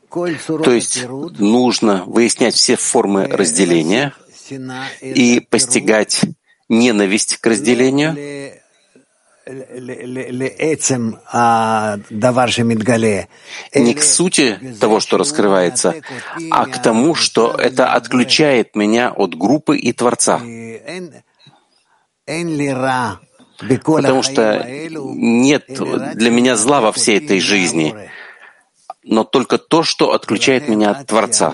[0.09, 1.07] То есть
[1.39, 4.13] нужно выяснять все формы разделения
[5.01, 6.21] и постигать
[6.67, 8.15] ненависть к разделению,
[13.79, 15.95] не к сути того, что раскрывается,
[16.49, 20.41] а к тому, что это отключает меня от группы и Творца.
[23.85, 27.95] Потому что нет для меня зла во всей этой жизни,
[29.03, 31.53] но только то, что отключает меня от Творца.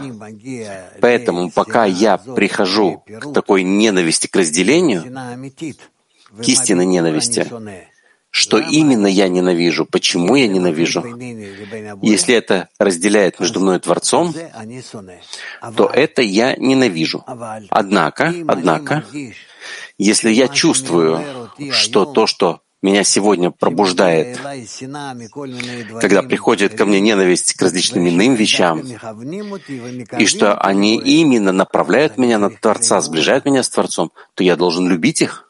[1.01, 5.03] Поэтому пока я прихожу к такой ненависти к разделению,
[6.37, 7.47] к истинной ненависти.
[8.31, 11.03] Что именно я ненавижу, почему я ненавижу.
[12.01, 14.35] Если это разделяет между мной и Творцом,
[15.75, 17.25] то это я ненавижу.
[17.69, 19.03] Однако, однако,
[19.97, 24.39] если я чувствую, что то, что меня сегодня пробуждает,
[25.99, 28.81] когда приходит ко мне ненависть к различным иным вещам,
[30.17, 34.87] и что они именно направляют меня на Творца, сближают меня с Творцом, то я должен
[34.87, 35.48] любить их.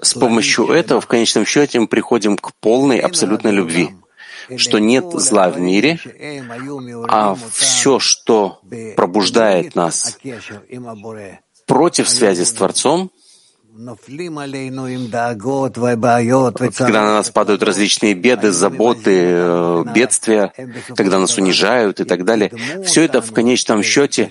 [0.00, 3.90] С помощью этого, в конечном счете, мы приходим к полной абсолютной любви,
[4.56, 5.98] что нет зла в мире,
[7.08, 8.60] а все, что
[8.96, 10.18] пробуждает нас
[11.66, 13.10] против связи с Творцом,
[16.84, 20.52] когда на нас падают различные беды, заботы, э, бедствия,
[20.96, 22.52] когда нас унижают и так далее,
[22.84, 24.30] все это в конечном счете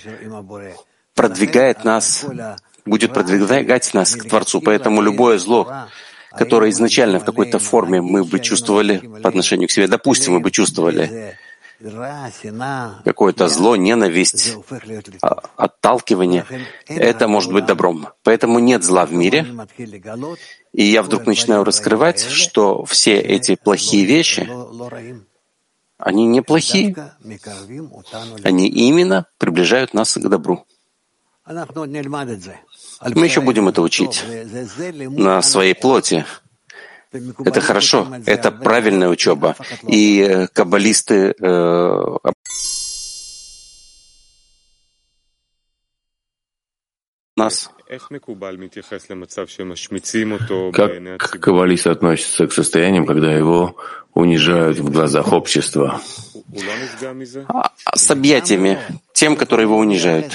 [1.13, 2.25] продвигает нас,
[2.85, 4.61] будет продвигать нас к Творцу.
[4.61, 5.87] Поэтому любое зло,
[6.31, 10.51] которое изначально в какой-то форме мы бы чувствовали по отношению к себе, допустим, мы бы
[10.51, 11.35] чувствовали
[13.03, 14.57] какое-то зло, ненависть,
[15.21, 16.45] а, отталкивание,
[16.87, 18.07] это может быть добром.
[18.23, 19.45] Поэтому нет зла в мире.
[20.71, 24.49] И я вдруг начинаю раскрывать, что все эти плохие вещи,
[25.97, 26.95] они не плохие,
[28.43, 30.65] они именно приближают нас к добру.
[31.45, 34.23] Мы еще будем это учить
[35.09, 36.25] на своей плоти,
[37.45, 39.55] это хорошо, это правильная учеба.
[39.87, 42.17] И э, каббалисты э,
[47.35, 47.69] нас.
[51.17, 53.75] Как каббалист относится к состояниям, когда его
[54.13, 56.01] унижают в глазах общества?
[57.47, 58.79] А, с объятиями,
[59.13, 60.31] тем, которые его унижают.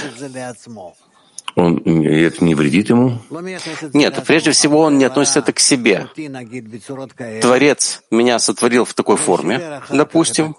[1.58, 3.18] Он, это не вредит ему?
[3.92, 6.06] Нет, прежде всего он не относится это к себе.
[7.40, 10.54] Творец меня сотворил в такой форме, допустим,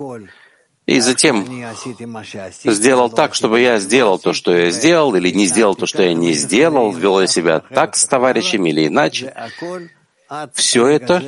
[0.86, 1.48] и затем
[2.66, 6.14] сделал так, чтобы я сделал то, что я сделал, или не сделал то, что я
[6.14, 9.34] не сделал, вел я себя так с товарищами или иначе.
[10.54, 11.24] Все это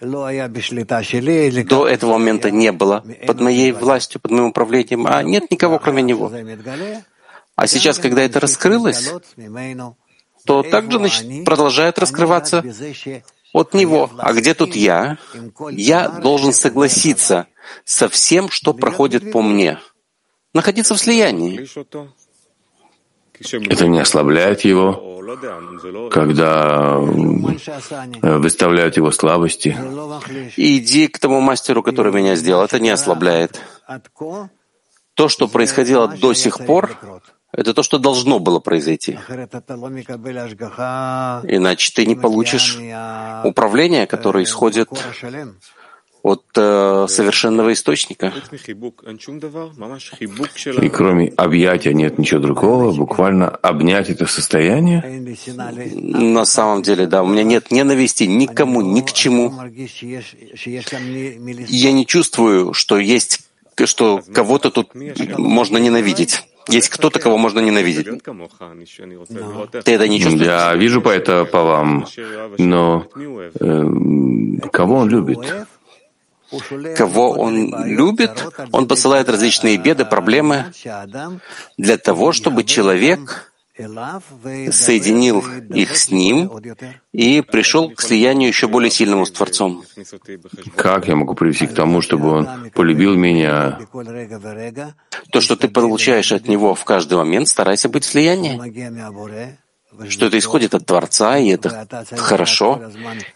[0.00, 6.02] до этого момента не было под моей властью, под моим управлением, а нет никого, кроме
[6.02, 6.32] него.
[7.56, 9.12] А сейчас, когда это раскрылось,
[10.44, 12.62] то также значит, продолжает раскрываться
[13.52, 14.10] от него.
[14.18, 15.18] А где тут я?
[15.70, 17.46] Я должен согласиться
[17.84, 19.78] со всем, что проходит по мне.
[20.52, 21.68] Находиться в слиянии.
[23.40, 29.76] Это не ослабляет его, когда выставляют его слабости.
[30.56, 32.64] Иди к тому мастеру, который меня сделал.
[32.64, 33.60] Это не ослабляет.
[35.14, 36.96] То, что происходило до сих пор,
[37.56, 39.18] это то, что должно было произойти.
[41.56, 42.78] Иначе ты не получишь
[43.44, 44.88] управление, которое исходит
[46.22, 48.32] от э, совершенного источника.
[50.82, 55.02] И кроме объятия нет ничего другого, буквально обнять это состояние?
[55.92, 59.52] На самом деле, да, у меня нет ненависти никому, ни к чему.
[61.68, 63.40] Я не чувствую, что есть,
[63.84, 64.94] что кого-то тут
[65.36, 66.42] можно ненавидеть.
[66.68, 68.06] Есть кто-то, кого можно ненавидеть.
[69.84, 70.46] Ты это не чувствуешь?
[70.46, 72.06] Я вижу по это по вам,
[72.58, 73.06] но
[73.60, 75.38] э, кого он любит?
[76.96, 80.72] Кого он любит, он посылает различные беды, проблемы
[81.76, 85.44] для того, чтобы человек соединил
[85.74, 86.50] их с ним
[87.12, 89.84] и пришел к слиянию еще более сильному с Творцом.
[90.76, 93.80] Как я могу привести к тому, чтобы он полюбил меня?
[95.32, 98.60] То, что ты получаешь от него в каждый момент, старайся быть в слиянии.
[100.08, 102.80] Что это исходит от Творца, и это хорошо.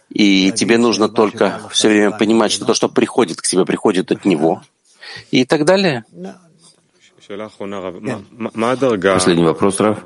[0.09, 4.25] И тебе нужно только все время понимать, что то, что приходит к тебе, приходит от
[4.25, 4.61] Него.
[5.31, 6.05] И так далее.
[9.13, 9.99] Последний вопрос, Раф.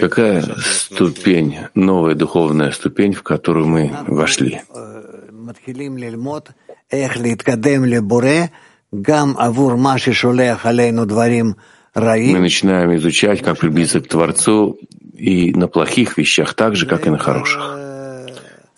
[0.00, 4.62] Какая ступень, новая духовная ступень, в которую мы вошли?
[12.34, 14.78] Мы начинаем изучать, как приблизиться к Творцу
[15.14, 17.60] и на плохих вещах так же, как и на хороших.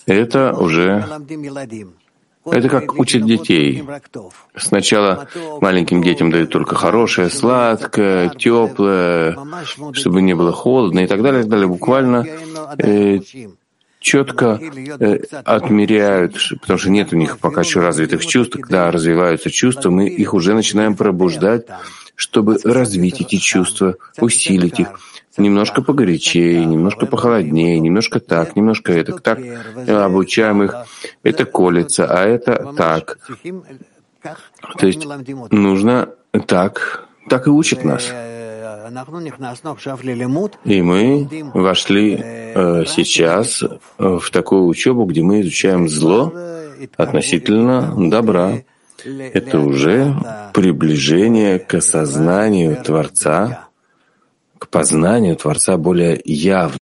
[0.07, 1.05] Это уже
[2.45, 3.85] это как учат детей.
[4.57, 5.29] Сначала
[5.61, 9.37] маленьким детям дают только хорошее, сладкое, теплое,
[9.93, 11.69] чтобы не было холодно и так далее, и так далее.
[11.69, 12.27] Буквально
[12.79, 13.21] э,
[14.01, 18.57] четко э, отмеряют, потому что нет у них пока еще развитых чувств.
[18.61, 21.67] Когда развиваются чувства, мы их уже начинаем пробуждать,
[22.17, 24.99] чтобы развить эти чувства, усилить их
[25.37, 29.39] немножко погорячее, немножко похолоднее, немножко так, немножко это, так
[29.89, 30.75] обучаем их.
[31.23, 33.19] Это колется, а это так.
[34.79, 35.07] То есть
[35.51, 36.11] нужно
[36.47, 38.13] так, так и учит нас.
[40.65, 43.63] И мы вошли э, сейчас
[43.99, 46.33] в такую учебу, где мы изучаем зло
[46.97, 48.63] относительно добра.
[49.05, 50.15] Это уже
[50.53, 53.69] приближение к осознанию Творца,
[54.63, 56.79] к познанию Творца более явно.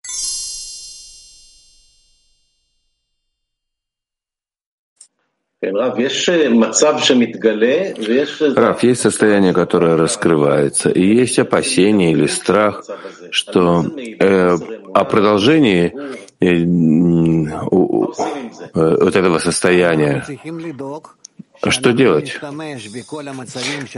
[8.57, 12.85] Раф, есть состояние, которое раскрывается, и есть опасение или страх,
[13.31, 14.57] что э,
[14.95, 15.93] о продолжении
[16.41, 16.64] э,
[18.72, 20.24] вот этого состояния.
[21.69, 22.39] Что делать?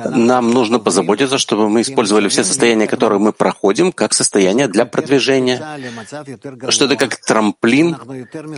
[0.05, 5.63] Нам нужно позаботиться, чтобы мы использовали все состояния, которые мы проходим, как состояние для продвижения.
[6.69, 7.97] Что это как трамплин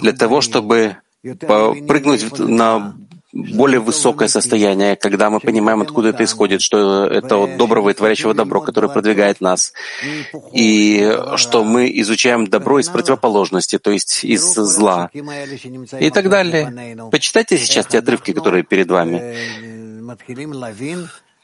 [0.00, 2.94] для того, чтобы прыгнуть на
[3.32, 8.34] более высокое состояние, когда мы понимаем, откуда это исходит, что это от доброго и творящего
[8.34, 9.72] добро, которое продвигает нас,
[10.52, 16.96] и что мы изучаем добро из противоположности, то есть из зла, и так далее.
[17.10, 19.36] Почитайте сейчас те отрывки, которые перед вами.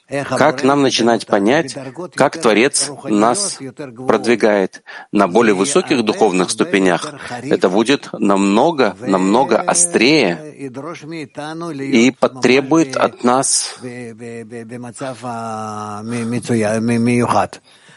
[0.08, 1.76] Как нам начинать понять,
[2.14, 3.58] как Творец нас
[4.06, 7.14] продвигает на более высоких духовных ступенях?
[7.42, 13.78] Это будет намного, намного острее и потребует от нас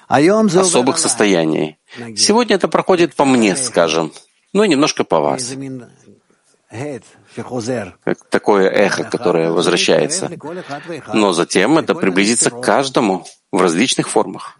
[0.07, 1.77] особых состояний.
[2.15, 4.11] Сегодня это проходит по мне, скажем,
[4.51, 5.53] ну и немножко по вас
[7.35, 10.29] как такое эхо, которое возвращается.
[11.13, 14.57] Но затем это приблизится к каждому в различных формах.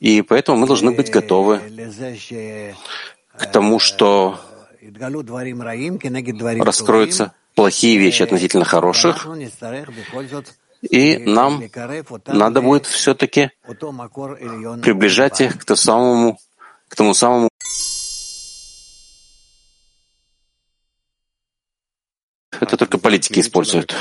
[0.00, 1.60] И поэтому мы должны быть готовы
[3.36, 4.40] к тому, что
[6.58, 9.26] раскроются плохие вещи относительно хороших,
[10.82, 11.62] и нам
[12.26, 13.50] надо будет все-таки
[14.82, 16.38] приближать их к тому самому,
[16.88, 17.49] к тому самому
[23.10, 23.94] политики используют.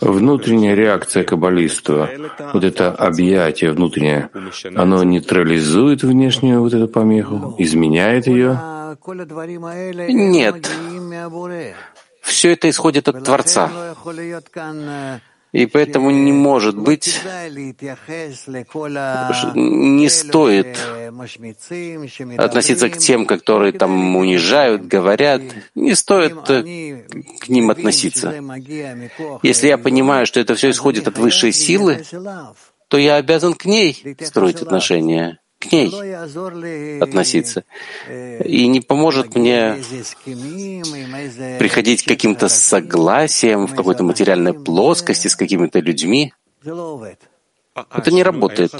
[0.00, 2.10] Внутренняя реакция каббалиста,
[2.54, 4.30] вот это объятие внутреннее,
[4.74, 8.58] оно нейтрализует внешнюю вот эту помеху, изменяет ее?
[10.08, 10.70] Нет.
[12.22, 13.70] Все это исходит от Творца.
[15.52, 17.20] И поэтому не может быть,
[19.54, 20.78] не стоит
[22.36, 25.40] относиться к тем, которые там унижают, говорят,
[25.74, 27.02] не стоит э,
[27.40, 28.34] к ним относиться.
[29.42, 32.04] Если я понимаю, что это все исходит от высшей силы,
[32.88, 35.88] то я обязан к ней строить отношения к ней
[37.00, 37.64] относиться.
[38.08, 39.76] И не поможет мне
[41.58, 46.32] приходить к каким-то согласиям в какой-то материальной плоскости с какими-то людьми.
[47.92, 48.72] Это не работает.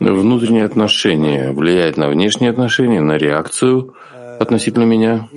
[0.00, 3.94] Внутренние отношения влияют на внешние отношения, на реакцию
[4.40, 5.28] относительно меня?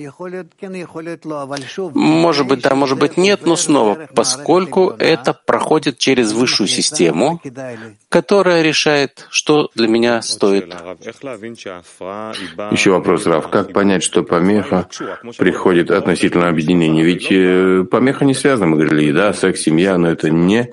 [1.94, 7.40] Может быть, да, может быть, нет, но снова, поскольку это проходит через высшую систему,
[8.08, 10.74] которая решает, что для меня стоит.
[12.70, 13.48] Еще вопрос, Рав.
[13.48, 14.88] Как понять, что помеха
[15.38, 17.04] приходит относительно объединения?
[17.04, 20.72] Ведь э, помеха не связана, мы говорили, да, секс, семья, но это не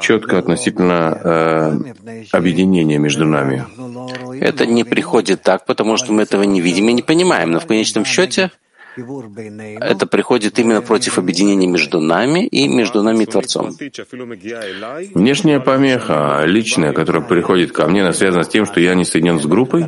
[0.00, 3.64] четко относительно э, объединения между нами.
[4.40, 7.50] Это не приходит так, потому что мы этого не видим и не понимаем.
[7.50, 8.50] Но в конечном счете
[8.96, 13.70] это приходит именно против объединения между нами и между нами и Творцом.
[15.14, 19.40] Внешняя помеха, личная, которая приходит ко мне, она связана с тем, что я не соединен
[19.40, 19.86] с группой?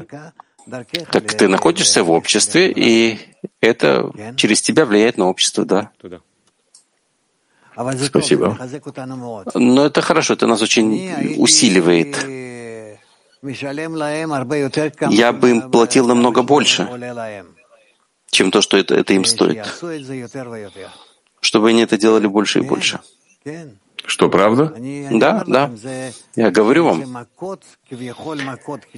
[1.11, 3.19] Так ты находишься в обществе, и
[3.61, 5.91] это через тебя влияет на общество, да.
[7.75, 8.59] Спасибо.
[9.55, 12.17] Но это хорошо, это нас очень усиливает.
[15.11, 16.89] Я бы им платил намного больше,
[18.31, 19.67] чем то, что это, это им стоит,
[21.41, 23.01] чтобы они это делали больше и больше.
[24.05, 24.75] Что, правда?
[25.11, 25.71] Да, да.
[26.37, 27.27] Я говорю вам,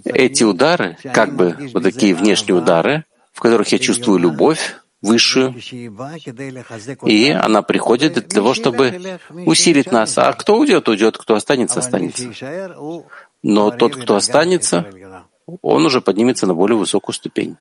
[0.04, 5.55] эти удары, как бы вот такие внешние удары, в которых я чувствую любовь, высшую,
[7.05, 10.16] и она приходит для того, чтобы усилить нас.
[10.16, 12.32] А кто уйдет, уйдет, кто останется, останется.
[13.42, 14.86] Но тот, кто останется,
[15.61, 17.57] он уже поднимется на более высокую ступень.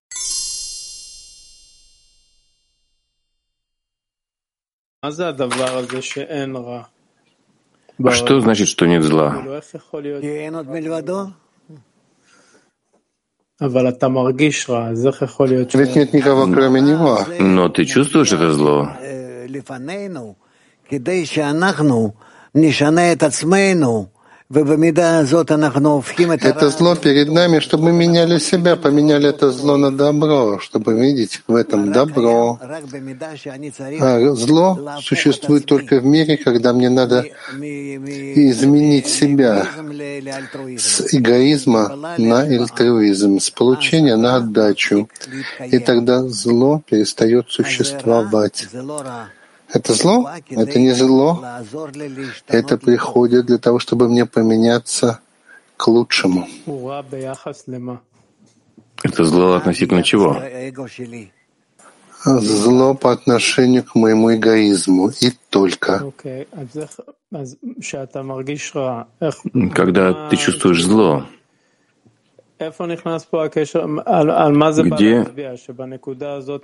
[8.12, 9.62] Что значит, что нет зла?
[15.78, 17.20] Ведь нет никого, кроме него.
[17.40, 18.90] Но ты чувствуешь это зло?
[26.44, 31.42] Это зло перед нами, чтобы мы меняли себя, поменяли это зло на добро, чтобы видеть
[31.48, 32.60] в этом добро.
[34.00, 39.68] А зло существует только в мире, когда мне надо изменить себя
[40.78, 45.08] с эгоизма на альтруизм, с получения на отдачу.
[45.66, 48.68] И тогда зло перестает существовать.
[49.74, 50.30] Это зло?
[50.50, 51.44] Это не зло.
[52.48, 55.20] Это приходит для того, чтобы мне поменяться
[55.78, 56.48] к лучшему.
[59.04, 60.38] Это зло относительно чего?
[62.24, 66.12] Зло по отношению к моему эгоизму и только.
[69.74, 71.26] Когда ты чувствуешь зло,
[74.84, 75.26] где,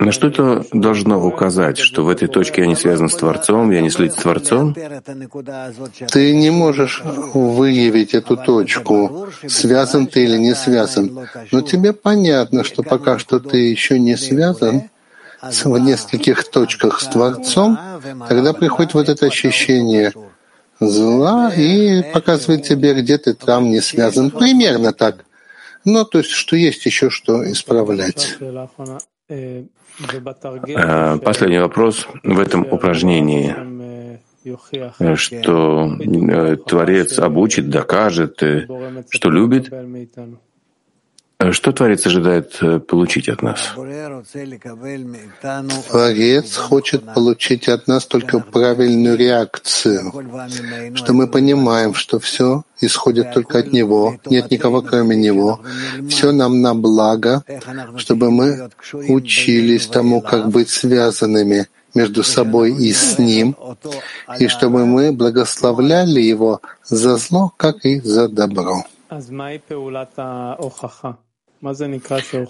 [0.00, 3.80] на что это должно указать, что в этой точке я не связан с Творцом, я
[3.80, 4.74] не слит с Творцом?
[4.74, 7.02] Ты не можешь
[7.34, 11.28] выявить эту точку, связан ты или не связан.
[11.50, 14.84] Но тебе понятно, что пока что ты еще не связан
[15.40, 17.78] в нескольких точках с Творцом,
[18.28, 20.12] тогда приходит вот это ощущение
[20.80, 24.30] зла и показывает тебе, где ты там не связан.
[24.30, 25.24] Примерно так.
[25.90, 28.36] Ну, то есть, что есть еще что исправлять.
[30.76, 33.54] А, последний вопрос в этом упражнении,
[35.16, 38.66] что э, Творец обучит, докажет, э,
[39.10, 40.47] что любит, Э,
[41.52, 43.70] что Творец ожидает э, получить от нас?
[45.88, 50.12] Творец хочет получить от нас только правильную реакцию,
[50.94, 55.60] что мы понимаем, что все исходит только от Него, нет никого кроме Него,
[56.08, 57.44] все нам на благо,
[57.96, 58.70] чтобы мы
[59.08, 63.56] учились тому, как быть связанными между собой и с Ним,
[64.40, 68.82] и чтобы мы благословляли Его за зло, как и за добро.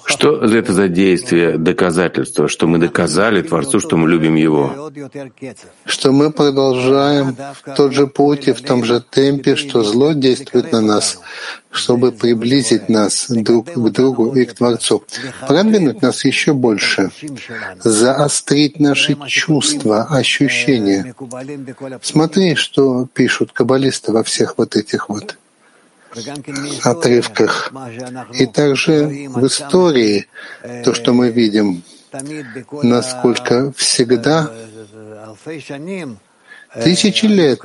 [0.04, 4.92] Что это за действие доказательства, что мы доказали Творцу, что мы любим Его?
[5.86, 7.34] Что мы продолжаем
[7.74, 11.20] тот же путь и в том же темпе, что зло действует на нас,
[11.70, 15.02] чтобы приблизить нас друг к другу и к Творцу,
[15.46, 17.10] продвинуть нас еще больше,
[17.82, 21.14] заострить наши чувства, ощущения.
[22.02, 25.38] Смотри, что пишут каббалисты во всех вот этих вот
[26.82, 27.72] отрывках.
[28.34, 30.26] И также в истории
[30.84, 31.82] то, что мы видим,
[32.82, 34.50] насколько всегда
[36.74, 37.60] тысячи лет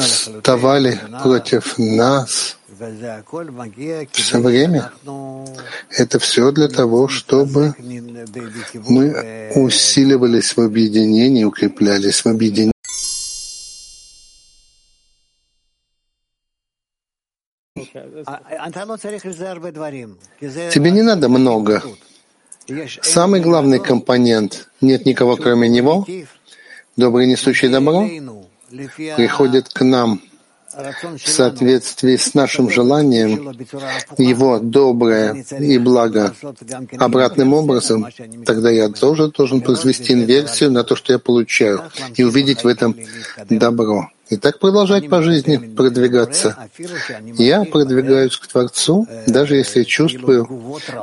[0.00, 2.56] вставали против нас
[4.12, 4.90] все время.
[5.90, 7.74] Это все для того, чтобы
[8.88, 12.73] мы усиливались в объединении, укреплялись в объединении.
[20.72, 21.82] Тебе не надо много.
[23.02, 26.06] Самый главный компонент— нет никого кроме него,
[26.96, 28.08] добрый несущий добро,
[29.16, 30.20] приходит к нам
[31.16, 33.56] в соответствии с нашим желанием
[34.18, 36.34] его доброе и благо
[36.98, 38.06] обратным образом,
[38.44, 41.82] тогда я тоже должен произвести инверсию на то, что я получаю,
[42.16, 42.96] и увидеть в этом
[43.48, 44.10] добро.
[44.30, 46.56] И так продолжать по жизни продвигаться.
[47.36, 50.46] Я продвигаюсь к Творцу, даже если чувствую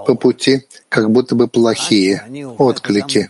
[0.07, 2.25] по пути как будто бы плохие
[2.57, 3.29] отклики,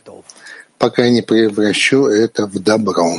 [0.77, 3.15] пока я не превращу это в добро.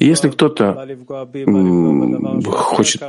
[0.00, 0.86] Если кто-то
[2.46, 3.02] хочет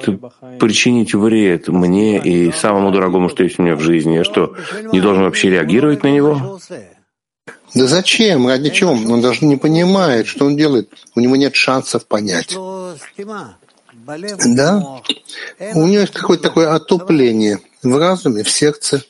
[0.59, 4.55] причинить вред мне и самому дорогому, что есть у меня в жизни, я что,
[4.91, 6.59] не должен вообще реагировать на него?
[7.73, 8.47] Да зачем?
[8.47, 8.91] Ради чего?
[8.91, 10.89] Он даже не понимает, что он делает.
[11.15, 12.55] У него нет шансов понять.
[14.45, 15.01] Да?
[15.73, 19.03] У него есть какое-то такое отупление в разуме, в сердце.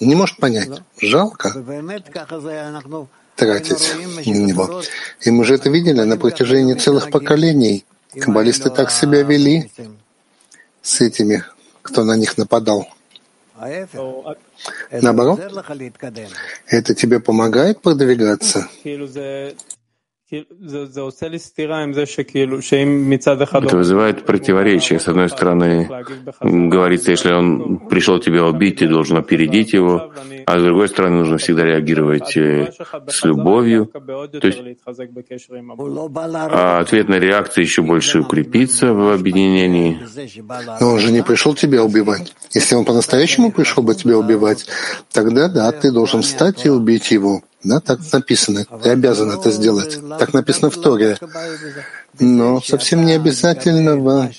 [0.00, 0.82] Не может понять.
[1.00, 1.52] Жалко
[3.38, 3.94] тратить
[4.26, 4.82] на него.
[5.20, 7.84] И мы же это видели на протяжении целых поколений.
[8.20, 9.70] Каббалисты так себя вели
[10.82, 11.44] с этими,
[11.82, 12.88] кто на них нападал.
[14.90, 15.40] Наоборот,
[16.66, 18.68] это тебе помогает продвигаться.
[23.68, 25.00] Это вызывает противоречие.
[25.00, 25.88] С одной стороны,
[26.40, 30.12] говорится, если он пришел тебя убить, ты должен опередить его,
[30.44, 32.70] а с другой стороны, нужно всегда реагировать э,
[33.08, 33.86] с любовью.
[33.86, 34.60] То есть,
[36.50, 39.98] а ответная реакция еще больше укрепится в объединении.
[40.78, 42.34] Но он же не пришел тебя убивать.
[42.52, 44.66] Если он по-настоящему пришел бы тебя убивать,
[45.10, 47.42] тогда да, ты должен встать и убить его.
[47.64, 48.64] Да, так написано.
[48.82, 49.98] Ты обязан это сделать.
[50.18, 51.18] Так написано в Торе.
[52.18, 54.30] Но совсем не обязательно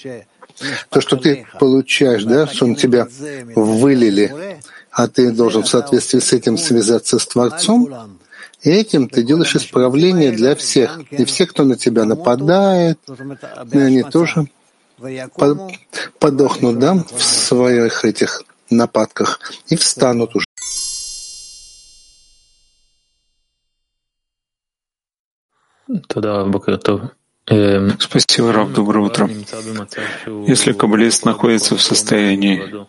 [0.90, 3.08] то, что ты получаешь, да, что на тебя
[3.56, 4.60] вылили,
[4.92, 8.20] а ты должен в соответствии с этим связаться с Творцом,
[8.62, 11.00] и этим ты делаешь исправление для всех.
[11.12, 13.00] И все, кто на тебя нападает,
[13.72, 14.48] они тоже
[16.20, 20.46] подохнут да, в своих этих нападках и встанут уже.
[28.00, 29.30] Спасибо, Раб, доброе утро.
[30.48, 32.86] Если каббалист находится в состоянии,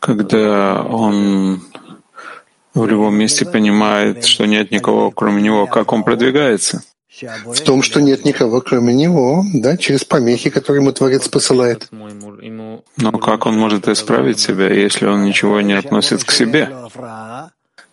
[0.00, 1.60] когда он
[2.72, 6.82] в любом месте понимает, что нет никого, кроме него, как он продвигается?
[7.20, 11.88] В том, что нет никого, кроме него, да, через помехи, которые ему Творец посылает.
[11.90, 16.70] Но как он может исправить себя, если он ничего не относит к себе?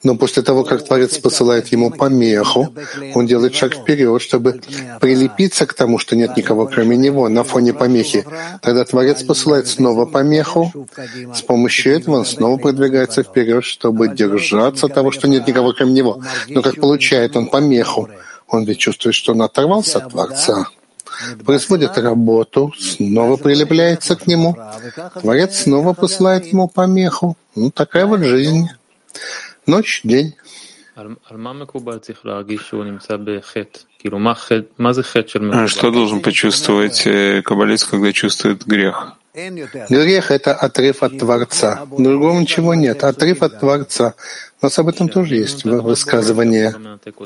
[0.06, 2.72] Но после того, как Творец посылает ему помеху,
[3.16, 4.62] он делает шаг вперед, чтобы
[5.02, 8.24] прилепиться к тому, что нет никого кроме него, на фоне помехи.
[8.62, 10.72] Тогда Творец посылает снова помеху.
[11.34, 16.22] С помощью этого он снова продвигается вперед, чтобы держаться того, что нет никого кроме него.
[16.50, 18.08] Но как получает он помеху?
[18.48, 20.68] Он ведь чувствует, что он оторвался от Творца
[21.46, 24.56] производит работу, снова прилепляется к нему.
[25.22, 27.38] Творец снова посылает ему помеху.
[27.56, 28.68] Ну, такая вот жизнь.
[29.66, 30.36] Ночь, день.
[35.68, 39.14] Что должен почувствовать э, каббалист, когда чувствует грех?
[39.90, 41.86] Грех— это отрыв от Творца.
[41.98, 43.04] Другого ничего нет.
[43.04, 44.14] Отрыв от Творца.
[44.62, 46.74] У нас об этом тоже есть высказывание.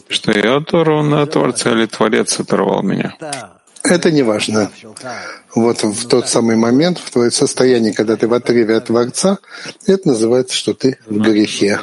[0.08, 3.16] Что я оторван от Творца или Творец оторвал меня?
[3.84, 4.72] Это не важно.
[5.56, 9.40] Вот в тот самый момент, в твое состояние, когда ты в отрыве от Творца,
[9.88, 11.80] это называется, что ты в грехе.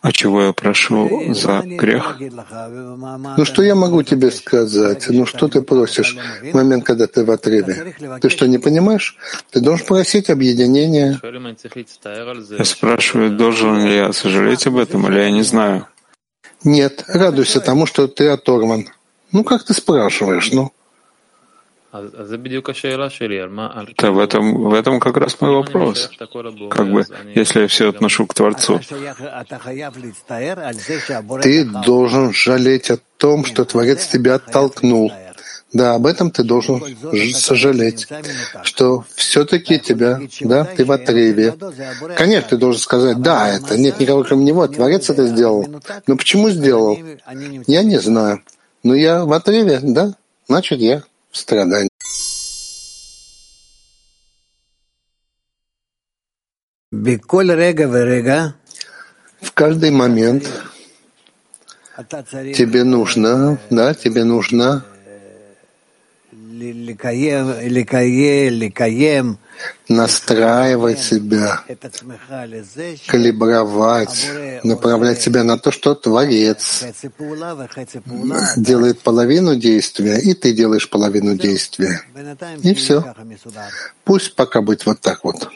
[0.00, 2.16] А чего я прошу за грех?
[3.36, 5.06] Ну что я могу тебе сказать?
[5.08, 7.94] Ну что ты просишь в момент, когда ты в отрыве?
[8.20, 9.16] Ты что, не понимаешь?
[9.50, 11.20] Ты должен просить объединения.
[12.58, 15.86] Я спрашиваю, должен ли я сожалеть об этом, или я не знаю?
[16.62, 18.88] Нет, радуйся тому, что ты оторван.
[19.32, 20.72] Ну, как ты спрашиваешь, ну?
[23.98, 26.08] Да, в этом, в этом как раз мой вопрос.
[26.70, 27.04] Как бы,
[27.34, 28.80] если я все отношу к Творцу.
[31.42, 35.12] Ты должен жалеть о том, что Творец тебя оттолкнул.
[35.72, 36.82] Да, об этом ты должен
[37.34, 38.08] сожалеть,
[38.62, 41.54] что все-таки тебя, да, ты в отрыве.
[42.16, 45.66] Конечно, ты должен сказать, да, это нет никого кроме него, Творец это сделал.
[46.06, 46.98] Но почему сделал?
[47.66, 48.42] Я не знаю.
[48.82, 50.14] Но я в отрыве, да?
[50.48, 51.90] Значит, я в страдании.
[59.40, 60.44] В каждый момент
[62.54, 64.84] тебе нужно, да, тебе нужно
[69.88, 71.62] настраивать себя,
[73.06, 74.30] калибровать,
[74.64, 76.84] направлять себя на то, что Творец.
[78.56, 82.02] Делает половину действия, и ты делаешь половину действия.
[82.62, 83.14] И все.
[84.04, 85.48] Пусть пока будет вот так вот.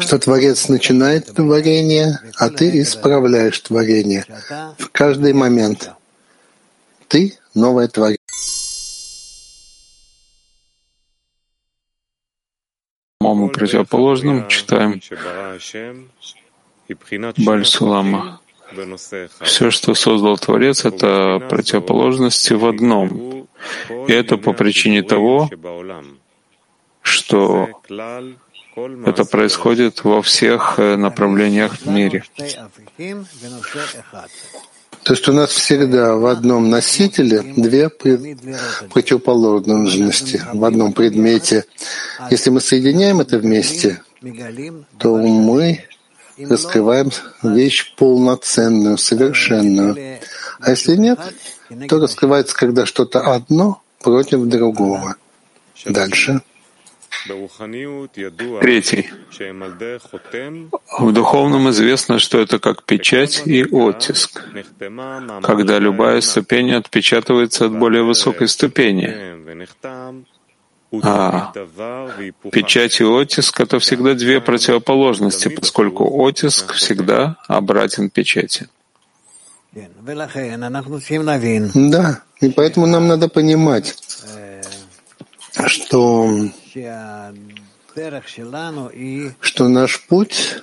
[0.00, 4.24] Что Творец начинает творение, а ты исправляешь творение.
[4.78, 5.90] В каждый момент.
[7.08, 8.18] Ты— новое творение.
[13.20, 15.00] Маму противоположным читаем
[17.38, 18.40] Бальсулама.
[19.40, 23.48] Все, что создал Творец, это противоположности в одном.
[24.08, 25.48] И это по причине того,
[27.00, 27.68] что
[28.76, 32.22] это происходит во всех э, направлениях в мире.
[35.06, 41.64] То есть у нас всегда в одном носителе две противоположности, в одном предмете.
[42.28, 44.02] Если мы соединяем это вместе,
[44.98, 45.84] то мы
[46.36, 47.12] раскрываем
[47.44, 50.18] вещь полноценную, совершенную.
[50.58, 51.20] А если нет,
[51.88, 55.14] то раскрывается, когда что-то одно против другого.
[55.84, 56.40] Дальше.
[58.60, 59.10] Третий.
[60.98, 64.44] В духовном известно, что это как печать и оттиск,
[65.42, 69.12] когда любая ступень отпечатывается от более высокой ступени.
[71.02, 71.52] А
[72.52, 78.68] печать и оттиск— это всегда две противоположности, поскольку оттиск всегда обратен печати.
[81.74, 83.94] Да, и поэтому нам надо понимать,
[85.64, 86.30] что
[89.40, 90.56] что наш путь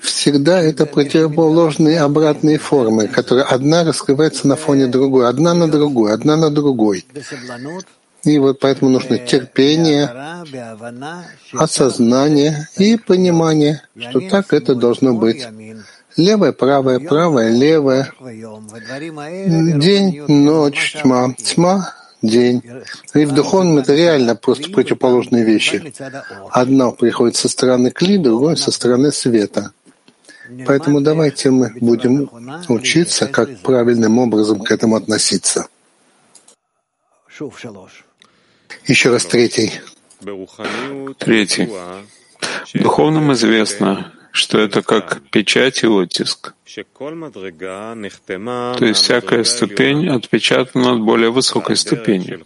[0.00, 6.36] всегда это противоположные обратные формы, которые одна раскрывается на фоне другой, одна на другой, одна
[6.36, 7.04] на другой.
[8.24, 10.08] И вот поэтому нужно терпение,
[11.52, 15.46] осознание и понимание, что так это должно быть.
[16.16, 18.12] Левое, правое, правое, левое.
[19.78, 21.34] День, ночь, тьма.
[21.34, 22.62] Тьма, день.
[23.14, 25.92] И в духовном это реально просто противоположные вещи.
[26.50, 29.72] Одно приходит со стороны кли, другое со стороны света.
[30.66, 32.30] Поэтому давайте мы будем
[32.68, 35.66] учиться, как правильным образом к этому относиться.
[38.86, 39.72] Еще раз третий.
[41.18, 41.68] Третий.
[42.74, 46.54] Духовным известно, что это как печать и оттиск.
[46.64, 52.42] То есть всякая ступень отпечатана от более высокой ступени.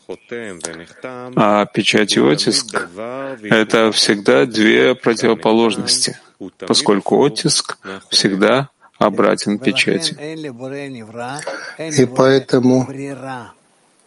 [1.37, 2.89] А печать и оттиск—
[3.43, 6.19] это всегда две противоположности,
[6.59, 7.79] поскольку оттиск
[8.11, 10.17] всегда обратен печати.
[11.79, 12.89] И поэтому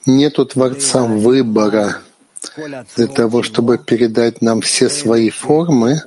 [0.06, 2.02] нету Творца выбора
[2.96, 6.02] для того, чтобы передать нам все свои формы,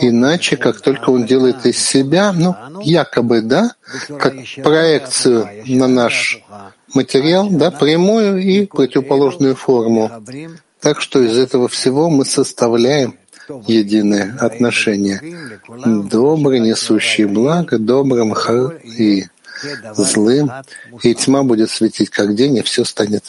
[0.00, 3.74] иначе, как только он делает из себя, ну, якобы, да,
[4.18, 6.42] как проекцию на наш
[6.94, 10.10] материал, да, прямую и противоположную форму.
[10.80, 13.16] Так что из этого всего мы составляем
[13.66, 15.20] единое отношение.
[15.68, 18.34] Добрый, несущий благо, добрым
[18.84, 19.24] и
[19.96, 20.50] злым,
[21.02, 23.24] и тьма будет светить как день, и все станет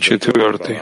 [0.00, 0.80] Четвертый.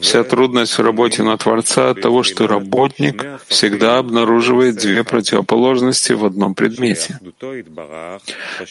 [0.00, 6.24] Вся трудность в работе на Творца от того, что работник всегда обнаруживает две противоположности в
[6.24, 7.20] одном предмете.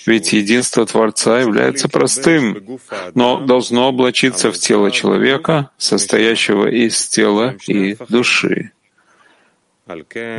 [0.05, 2.79] Ведь единство Творца является простым,
[3.13, 8.71] но должно облачиться в тело человека, состоящего из тела и души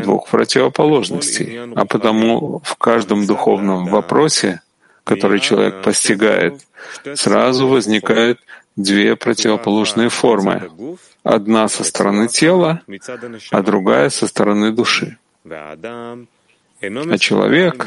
[0.03, 4.61] двух противоположностей, а потому в каждом духовном вопросе
[5.05, 6.67] который человек постигает,
[7.15, 8.41] сразу возникают
[8.77, 10.71] две противоположные формы.
[11.23, 12.81] Одна со стороны тела,
[13.51, 15.19] а другая со стороны души.
[15.49, 17.87] А человек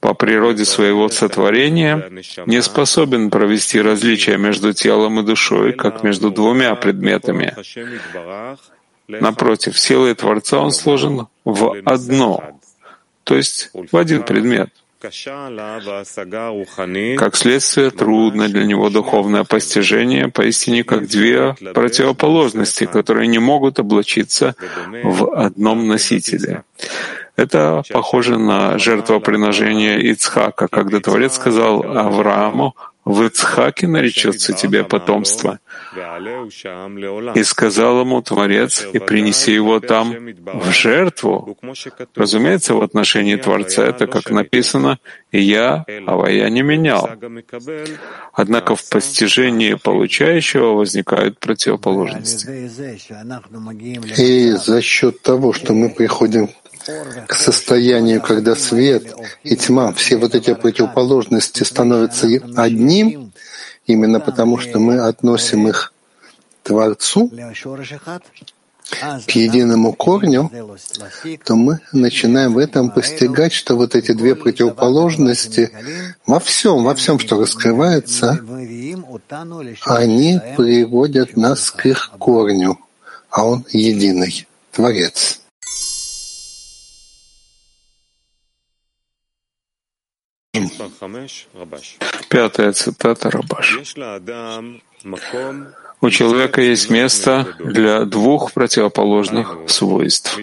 [0.00, 2.10] по природе своего сотворения
[2.46, 7.56] не способен провести различия между телом и душой, как между двумя предметами.
[9.08, 12.60] Напротив, силой Творца он сложен в одно,
[13.24, 14.70] то есть в один предмет—
[17.16, 24.54] как следствие, трудно для него духовное постижение, поистине как две противоположности, которые не могут облачиться
[25.04, 26.64] в одном носителе.
[27.36, 32.74] Это похоже на жертвоприношение Ицхака, когда Творец сказал Аврааму,
[33.06, 35.60] в Ицхаке наречется тебе потомство.
[37.36, 40.12] И сказал ему Творец, и принеси его там
[40.44, 41.56] в жертву.
[42.16, 44.98] Разумеется, в отношении Творца это, как написано,
[45.30, 47.08] и я, а я не менял.
[48.32, 52.68] Однако в постижении получающего возникают противоположности.
[54.20, 56.65] И за счет того, что мы приходим к
[57.30, 62.26] состоянию, когда свет и тьма, все вот эти противоположности становятся
[62.56, 63.32] одним,
[63.86, 65.92] именно потому что мы относим их
[66.62, 67.30] к Творцу,
[69.26, 70.50] к единому корню,
[71.44, 75.70] то мы начинаем в этом постигать, что вот эти две противоположности
[76.26, 78.38] во всем, во всем, что раскрывается,
[79.84, 82.78] они приводят нас к их корню,
[83.30, 85.40] а он единый, Творец.
[92.28, 93.94] Пятая цитата Рабаш.
[96.00, 100.38] У человека есть место для двух противоположных свойств.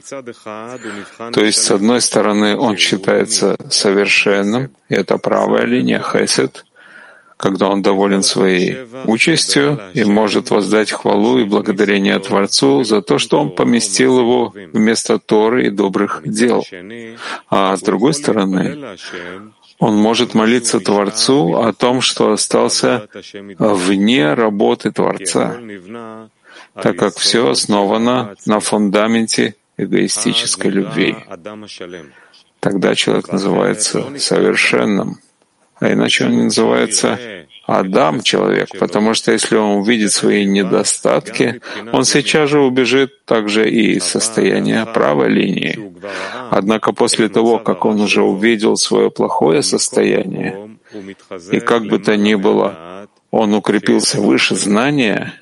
[1.32, 6.66] То есть, с одной стороны, он считается совершенным, и это правая линия хесед,
[7.38, 13.40] когда он доволен своей участью и может воздать хвалу и благодарение Творцу за то, что
[13.40, 16.66] он поместил его вместо Торы и добрых дел.
[17.50, 18.98] А с другой стороны,
[19.84, 23.08] он может молиться Творцу о том, что остался
[23.60, 25.58] вне работы Творца,
[26.82, 31.18] так как все основано на фундаменте эгоистической любви.
[32.62, 35.20] Тогда человек называется совершенным,
[35.82, 37.20] а иначе он не называется
[37.66, 41.62] Адам человек, потому что если он увидит свои недостатки,
[41.94, 45.80] он сейчас же убежит также и из состояния правой линии.
[46.52, 50.78] Однако после того, как он уже увидел свое плохое состояние,
[51.52, 55.34] и как бы то ни было, он укрепился выше знания,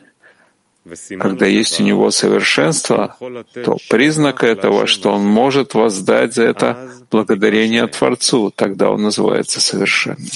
[1.19, 3.17] когда есть у него совершенство,
[3.53, 10.29] то признак этого, что он может воздать за это благодарение Творцу, тогда он называется совершенным.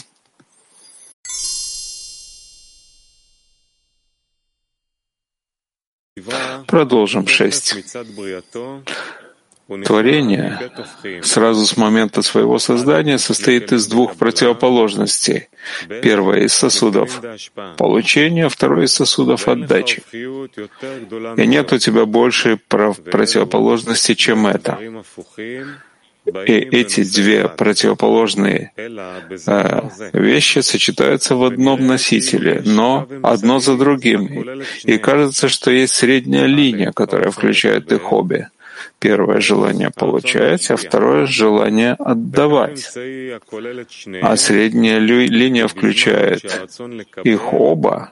[6.76, 7.74] Продолжим шесть.
[9.86, 10.60] Творение
[11.24, 15.48] сразу с момента своего создания состоит из двух противоположностей.
[16.02, 17.22] Первое из сосудов
[17.78, 20.04] получения, второе из сосудов отдачи.
[20.12, 24.78] И нет у тебя больше противоположности, чем это.
[26.26, 34.62] И эти две противоположные э, вещи сочетаются в одном носителе, но одно за другим.
[34.84, 38.50] И кажется, что есть средняя линия, которая включает их обе.
[39.00, 42.91] Первое желание получать, а второе желание отдавать.
[44.22, 46.43] А средняя линия включает
[47.24, 48.12] их оба.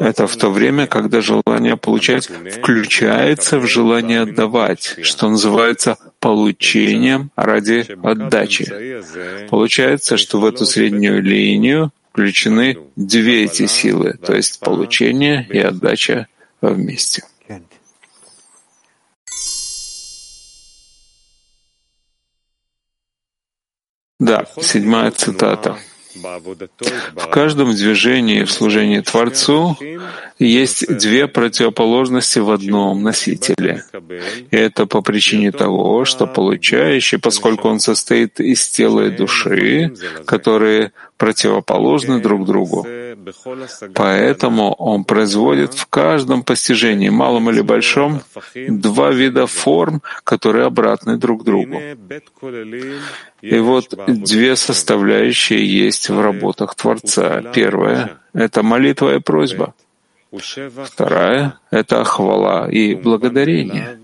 [0.00, 7.86] Это в то время, когда желание получать включается в желание отдавать, что называется получением ради
[8.02, 9.00] отдачи.
[9.48, 16.26] Получается, что в эту среднюю линию включены две эти силы, то есть получение и отдача
[16.60, 17.24] вместе.
[24.18, 25.76] Да, седьмая цитата.
[27.14, 29.76] В каждом движении в служении Творцу
[30.38, 33.84] есть две противоположности в одном носителе.
[34.50, 39.92] И это по причине того, что получающий, поскольку он состоит из тела и души,
[40.24, 42.86] которые противоположны друг другу.
[43.94, 48.20] Поэтому он производит в каждом постижении, малом или большом,
[48.54, 51.80] два вида форм, которые обратны друг другу.
[53.42, 57.42] И вот две составляющие есть в работах Творца.
[57.54, 59.74] Первая— это молитва и просьба.
[60.84, 64.00] Вторая— это хвала и благодарение.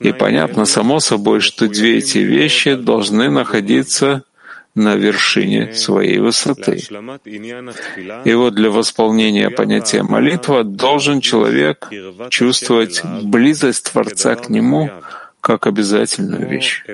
[0.00, 4.24] И понятно само собой, что две эти вещи должны находиться
[4.80, 6.80] на вершине своей высоты.
[8.24, 11.90] И вот для восполнения понятия молитва должен человек
[12.30, 14.90] чувствовать близость Творца к нему
[15.40, 16.84] как обязательную вещь,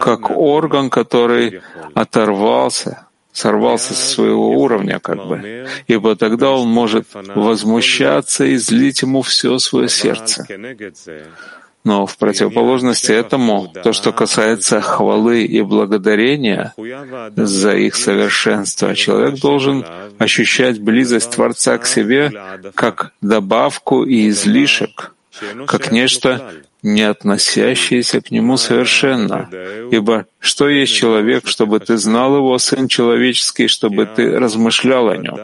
[0.00, 1.60] как орган, который
[1.94, 9.22] оторвался, сорвался со своего уровня, как бы, ибо тогда он может возмущаться и злить ему
[9.22, 10.46] все свое сердце.
[11.84, 16.74] Но в противоположности этому, то, что касается хвалы и благодарения
[17.36, 19.84] за их совершенство, человек должен
[20.18, 22.32] ощущать близость Творца к себе
[22.74, 25.14] как добавку и излишек,
[25.66, 26.52] как нечто
[26.82, 29.48] не относящиеся к нему совершенно.
[29.90, 35.38] Ибо что есть человек, чтобы ты знал его, сын человеческий, чтобы ты размышлял о нем?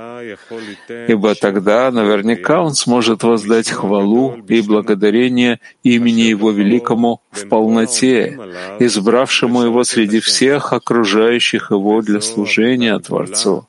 [1.09, 8.39] Ибо тогда наверняка он сможет воздать хвалу и благодарение имени его великому в полноте,
[8.81, 13.68] избравшему его среди всех окружающих его для служения Творцу.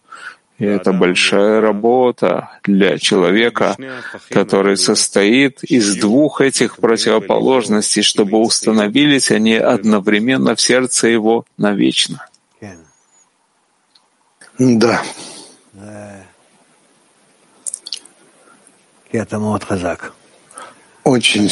[0.60, 3.78] И это большая работа для человека,
[4.30, 12.26] который состоит из двух этих противоположностей, чтобы установились они одновременно в сердце его навечно.
[14.60, 15.01] Да.
[21.05, 21.49] Очень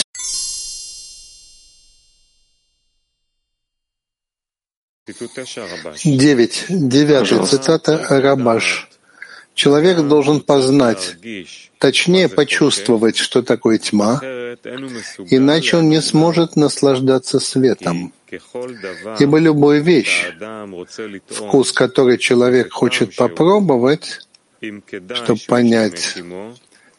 [6.04, 6.66] Девять.
[6.68, 8.90] Девятая цитата Рабаш.
[9.58, 11.18] Человек должен познать,
[11.80, 14.20] точнее почувствовать, что такое тьма,
[15.32, 18.14] иначе он не сможет наслаждаться светом.
[19.20, 20.32] Ибо любая вещь,
[21.28, 24.28] вкус которой человек хочет попробовать,
[25.16, 26.18] чтобы понять,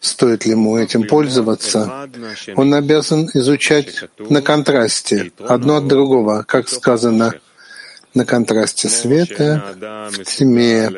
[0.01, 2.11] стоит ли ему этим пользоваться,
[2.57, 7.35] он обязан изучать на контрасте одно от другого, как сказано—
[8.19, 9.63] на контрасте света
[10.11, 10.91] в тьме,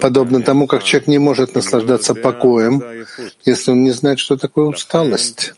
[0.00, 2.82] подобно тому, как человек не может наслаждаться покоем,
[3.44, 5.54] если он не знает, что такое усталость.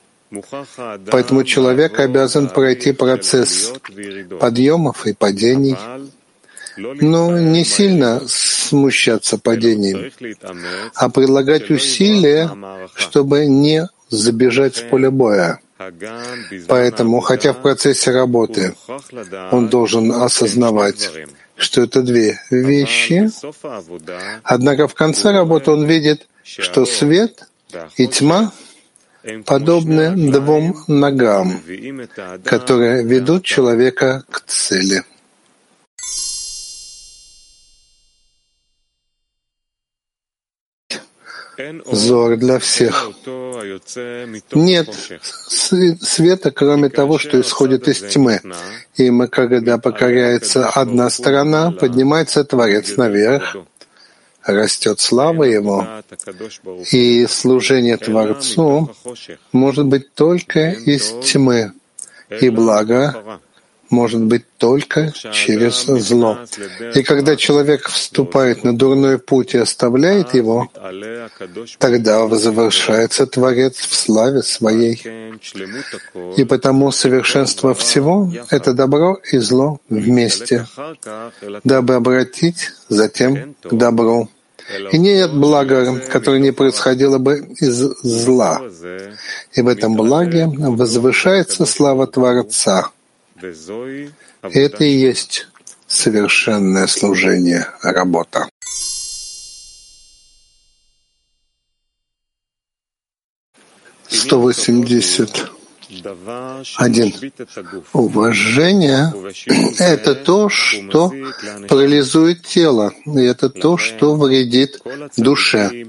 [1.11, 3.73] Поэтому человек обязан пройти процесс
[4.41, 5.77] подъемов и падений,
[6.77, 10.11] но не сильно смущаться падением,
[10.95, 12.51] а прилагать усилия,
[12.95, 15.61] чтобы не забежать с поля боя.
[16.69, 18.75] Поэтому, хотя в процессе работы
[19.51, 21.11] он должен осознавать,
[21.57, 23.31] что это две вещи,
[24.43, 27.49] однако в конце работы он видит, что свет
[27.97, 28.53] и тьма
[29.47, 31.61] подобны двум ногам,
[32.45, 35.03] которые ведут человека к цели.
[41.91, 43.11] Зор для всех.
[44.53, 44.89] Нет
[46.01, 48.41] света, кроме того, что исходит из тьмы.
[48.97, 53.57] И мы, когда покоряется одна сторона, поднимается Творец наверх,
[54.45, 55.87] растет слава Ему,
[56.93, 58.91] и служение Творцу
[59.53, 61.73] может быть только из тьмы,
[62.41, 63.41] и благо
[63.91, 66.39] может быть только через зло.
[66.95, 70.69] И когда человек вступает на дурной путь и оставляет его,
[71.79, 75.03] тогда возвышается Творец в славе своей.
[76.37, 80.67] И потому совершенство всего— это добро и зло вместе,
[81.65, 84.29] дабы обратить затем к добру.
[84.93, 88.63] И нет блага, которое не происходило бы из зла.
[89.53, 92.91] И в этом благе возвышается слава Творца—
[94.43, 95.49] это и есть
[95.87, 98.49] совершенное служение, работа.
[104.09, 105.51] Сто восемьдесят
[106.77, 107.13] один.
[107.93, 109.13] Уважение—
[109.79, 111.13] это то, что
[111.69, 114.81] парализует тело, и это то, что вредит
[115.17, 115.87] душе.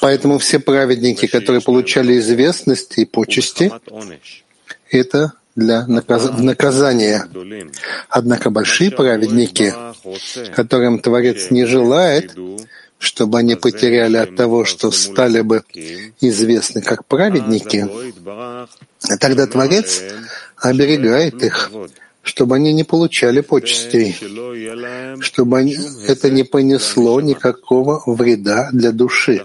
[0.00, 3.72] Поэтому все праведники, которые получали известность и почести,
[4.90, 7.26] это для наказания.
[8.08, 9.74] Однако большие праведники,
[10.54, 12.34] которым Творец не желает,
[12.98, 15.64] чтобы они потеряли от того, что стали бы
[16.20, 17.88] известны как праведники,
[19.18, 20.02] тогда Творец
[20.56, 21.70] оберегает их,
[22.22, 24.16] чтобы они не получали почестей,
[25.20, 25.76] чтобы они,
[26.06, 29.44] это не понесло никакого вреда для души.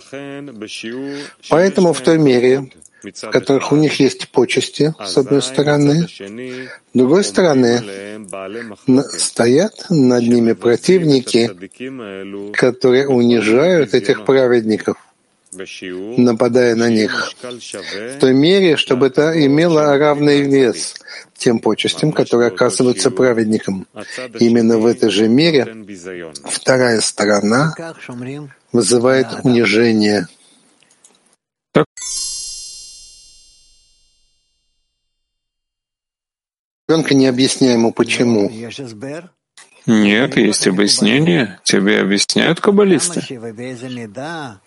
[1.50, 2.70] Поэтому в той мере,
[3.04, 7.82] в которых у них есть почести, с одной стороны, с другой стороны,
[9.18, 11.52] стоят над ними противники,
[12.54, 14.98] которые унижают этих праведников,
[16.18, 20.96] нападая на них, в той мере, чтобы это имело равный вес
[21.38, 23.88] тем почестям, которые оказываются праведникам.
[24.40, 25.86] Именно в этой же мере
[26.46, 27.76] вторая сторона
[28.72, 30.28] вызывает унижение.
[36.88, 38.50] Ребенка, не объясняя ему почему.
[39.86, 41.60] Нет, есть объяснение.
[41.64, 43.22] Тебе объясняют каббалисты.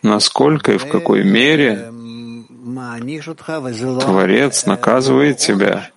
[0.02, 1.92] Насколько и в какой мере
[4.00, 5.90] Творец наказывает тебя.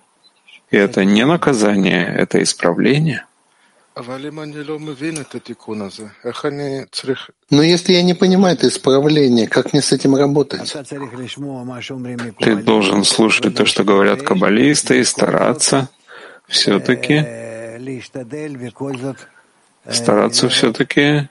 [0.70, 3.24] И это не наказание, это исправление.
[7.50, 10.74] Но если я не понимаю это исправление, как мне с этим работать?
[12.40, 15.88] Ты должен слушать то, что говорят каббалисты, и стараться
[16.47, 17.25] все-таки
[19.89, 21.29] стараться все-таки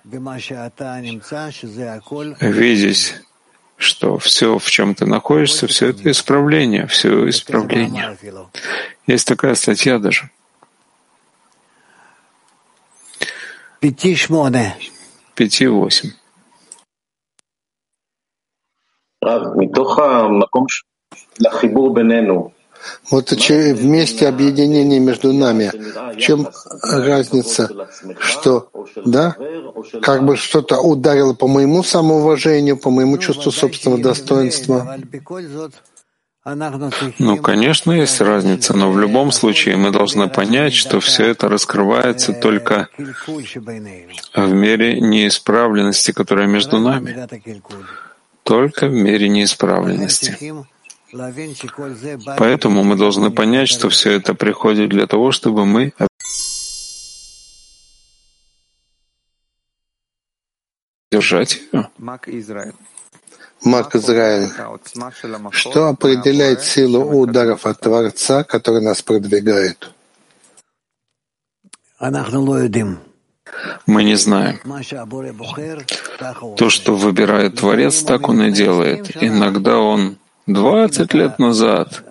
[2.40, 3.14] видеть,
[3.76, 8.16] что все, в чем ты находишься, все это исправление, все исправление.
[9.06, 10.30] Есть такая статья даже.
[15.34, 16.10] Пяти восемь.
[19.56, 20.66] מתוך המקום
[21.40, 22.50] לחיבור בינינו,
[23.09, 25.71] вот вместе объединение между нами.
[26.13, 26.49] В чем
[26.81, 27.69] разница,
[28.19, 28.69] что,
[29.05, 29.35] да,
[30.01, 34.97] как бы что-то ударило по моему самоуважению, по моему чувству собственного достоинства?
[37.19, 42.33] Ну, конечно, есть разница, но в любом случае мы должны понять, что все это раскрывается
[42.33, 42.89] только
[44.35, 47.27] в мере неисправленности, которая между нами.
[48.43, 50.37] Только в мере неисправленности.
[52.37, 55.93] Поэтому мы должны понять, что все это приходит для того, чтобы мы
[61.11, 61.89] держать ее.
[61.97, 64.49] Мак Израиль.
[65.51, 69.91] Что определяет силу ударов от Творца, который нас продвигает?
[73.85, 74.59] Мы не знаем.
[76.57, 79.15] То, что выбирает Творец, так он и делает.
[79.21, 80.17] Иногда он
[80.47, 82.03] Двадцать лет назад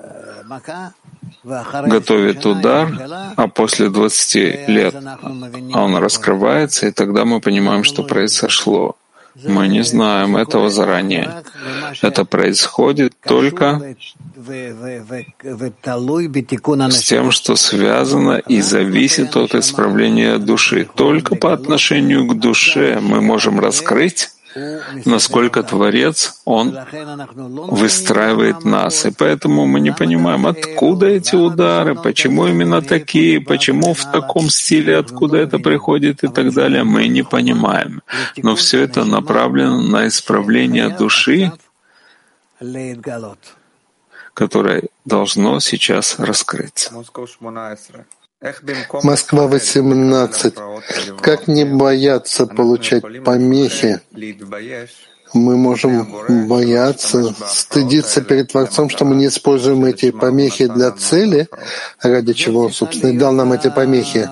[1.44, 2.88] готовит удар,
[3.36, 4.94] а после двадцати лет
[5.74, 8.96] он раскрывается, и тогда мы понимаем, что произошло.
[9.34, 11.42] Мы не знаем этого заранее.
[12.02, 13.96] Это происходит только
[16.90, 20.86] с тем, что связано и зависит от исправления души.
[20.94, 24.30] Только по отношению к душе мы можем раскрыть
[25.04, 26.78] насколько Творец, Он
[27.32, 29.06] выстраивает нас.
[29.06, 34.98] И поэтому мы не понимаем, откуда эти удары, почему именно такие, почему в таком стиле,
[34.98, 36.84] откуда это приходит и так далее.
[36.84, 38.02] Мы не понимаем.
[38.36, 41.52] Но все это направлено на исправление души,
[44.34, 46.92] которое должно сейчас раскрыться.
[49.02, 50.54] Москва 18.
[51.20, 54.00] Как не бояться получать помехи
[55.34, 56.06] мы можем
[56.46, 61.48] бояться, стыдиться перед Творцом, что мы не используем эти помехи для цели,
[62.02, 64.28] ради чего Он, собственно, и дал нам эти помехи.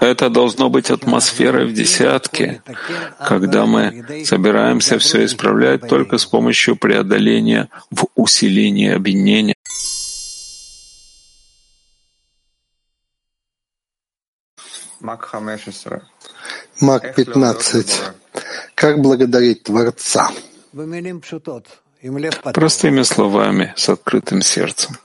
[0.00, 2.62] Это должно быть атмосферой в десятке,
[3.26, 9.54] когда мы собираемся все исправлять только с помощью преодоления в усилении объединения.
[16.80, 18.02] Мак 15.
[18.74, 20.30] Как благодарить Творца?
[22.54, 24.98] Простыми словами, с открытым сердцем.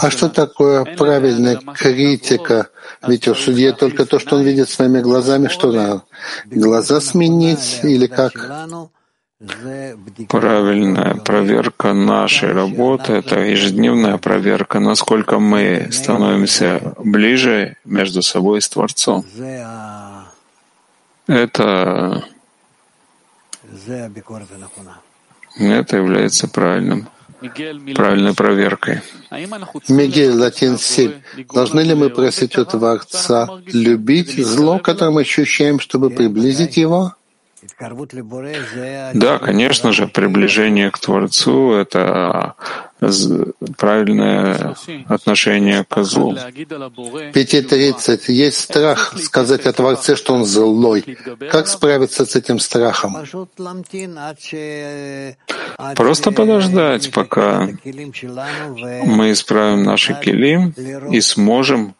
[0.00, 2.70] А что такое правильная критика?
[3.06, 6.04] Ведь у судьи только то, что он видит своими глазами, что надо?
[6.46, 8.32] Глаза сменить или как?
[10.28, 18.68] Правильная проверка нашей работы— это ежедневная проверка, насколько мы становимся ближе между собой и с
[18.70, 19.26] Творцом.
[21.26, 22.24] Это
[25.58, 27.08] это является правильным,
[27.94, 29.02] правильной проверкой.
[29.88, 31.12] Мигель, Латин 7.
[31.52, 37.14] Должны ли мы просить у Творца любить зло, которое мы ощущаем, чтобы приблизить его?
[39.14, 42.54] Да, конечно же, приближение к Творцу— это
[43.76, 44.74] правильное
[45.06, 46.32] отношение к злу.
[46.32, 48.20] 5.30.
[48.28, 51.04] Есть страх сказать о Творце, что он злой.
[51.50, 53.16] Как справиться с этим страхом?
[55.94, 60.74] Просто подождать, пока мы исправим наши килим
[61.10, 61.94] и сможем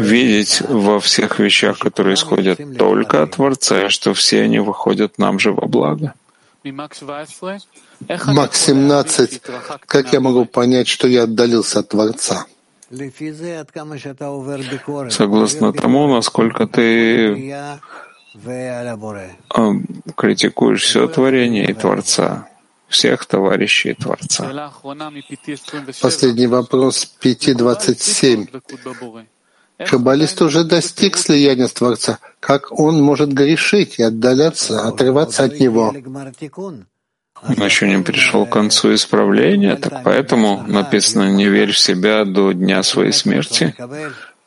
[0.00, 5.52] видеть во всех вещах, которые исходят только от Творца, что все они выходят нам же
[5.52, 6.14] во благо.
[8.26, 9.40] Мак 17.
[9.86, 12.46] Как я могу понять, что я отдалился от Творца?
[15.10, 17.58] Согласно тому, насколько ты
[20.16, 22.48] критикуешь все творение и Творца,
[22.88, 24.70] всех товарищей Творца.
[26.00, 28.48] Последний вопрос 5.27.
[29.78, 32.18] Каббалист уже достиг слияния с Творца.
[32.40, 35.94] Как он может грешить и отдаляться, отрываться от него?
[37.48, 42.52] Он еще не пришел к концу исправления, так поэтому написано «Не верь в себя до
[42.52, 43.74] дня своей смерти»,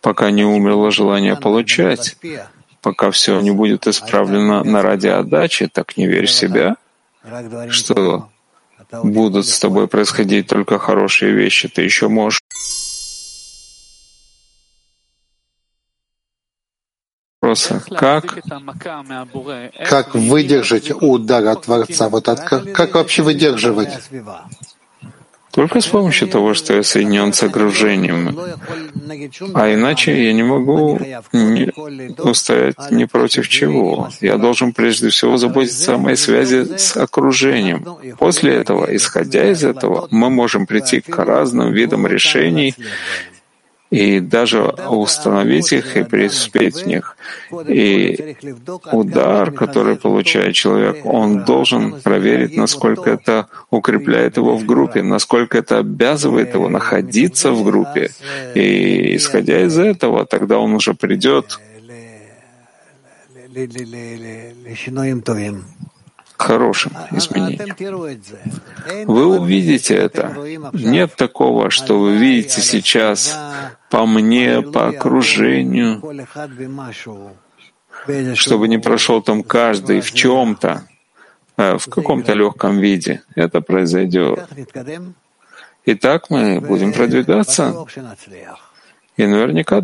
[0.02, 2.16] пока не умерло желание получать,
[2.82, 6.78] пока все не будет исправлено на ради отдачи, так не верь в себя,
[7.70, 8.30] что
[9.04, 12.42] будут с тобой происходить только хорошие вещи, ты еще можешь
[17.56, 18.40] вопроса, как,
[19.88, 22.10] как выдержать удар от Творца?
[22.10, 23.90] Вот от, как, как вообще выдерживать?
[25.52, 28.38] Только с помощью того, что я соединен с окружением.
[29.54, 31.00] А иначе я не могу
[31.32, 31.72] не
[32.22, 34.10] устоять ни против чего.
[34.20, 37.86] Я должен прежде всего заботиться о моей связи с окружением.
[38.20, 42.76] После этого, исходя из этого, мы можем прийти к разным видам решений
[43.96, 47.18] и даже установить их и преуспеть в них.
[47.68, 48.36] И
[48.92, 55.78] удар, который получает человек, он должен проверить, насколько это укрепляет его в группе, насколько это
[55.78, 58.12] обязывает его находиться в группе.
[58.54, 61.60] И исходя из этого, тогда он уже придет
[66.38, 67.76] хорошим изменениям.
[69.06, 70.36] Вы увидите это.
[70.74, 73.38] Нет такого, что вы видите сейчас
[73.90, 76.02] по мне, по окружению,
[78.36, 80.88] чтобы не прошел там каждый в чем-то,
[81.58, 83.24] э, в каком-то легком виде.
[83.36, 84.48] Это произойдет.
[85.86, 87.86] И так мы будем продвигаться.
[89.18, 89.82] И наверняка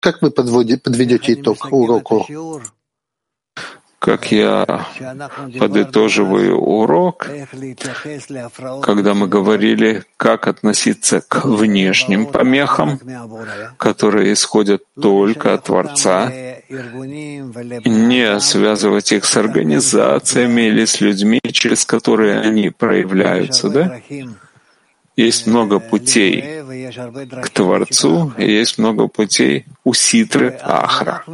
[0.00, 2.26] Как вы подведете итог уроку?
[3.98, 4.86] Как я
[5.58, 7.26] подытоживаю урок,
[8.80, 13.00] когда мы говорили, как относиться к внешним помехам,
[13.76, 16.32] которые исходят только от Творца,
[16.68, 24.00] не связывать их с организациями или с людьми, через которые они проявляются, да?
[25.18, 26.62] Есть много путей
[27.42, 31.24] к Творцу, и есть много путей у Ситры Ахра.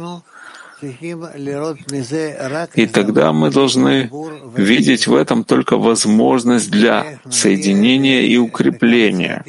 [2.73, 4.09] И тогда мы должны
[4.57, 9.45] видеть в этом только возможность для соединения и укрепления.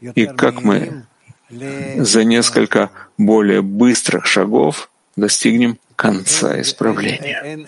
[0.00, 1.04] И как мы
[1.48, 7.66] за несколько более быстрых шагов достигнем конца исправления.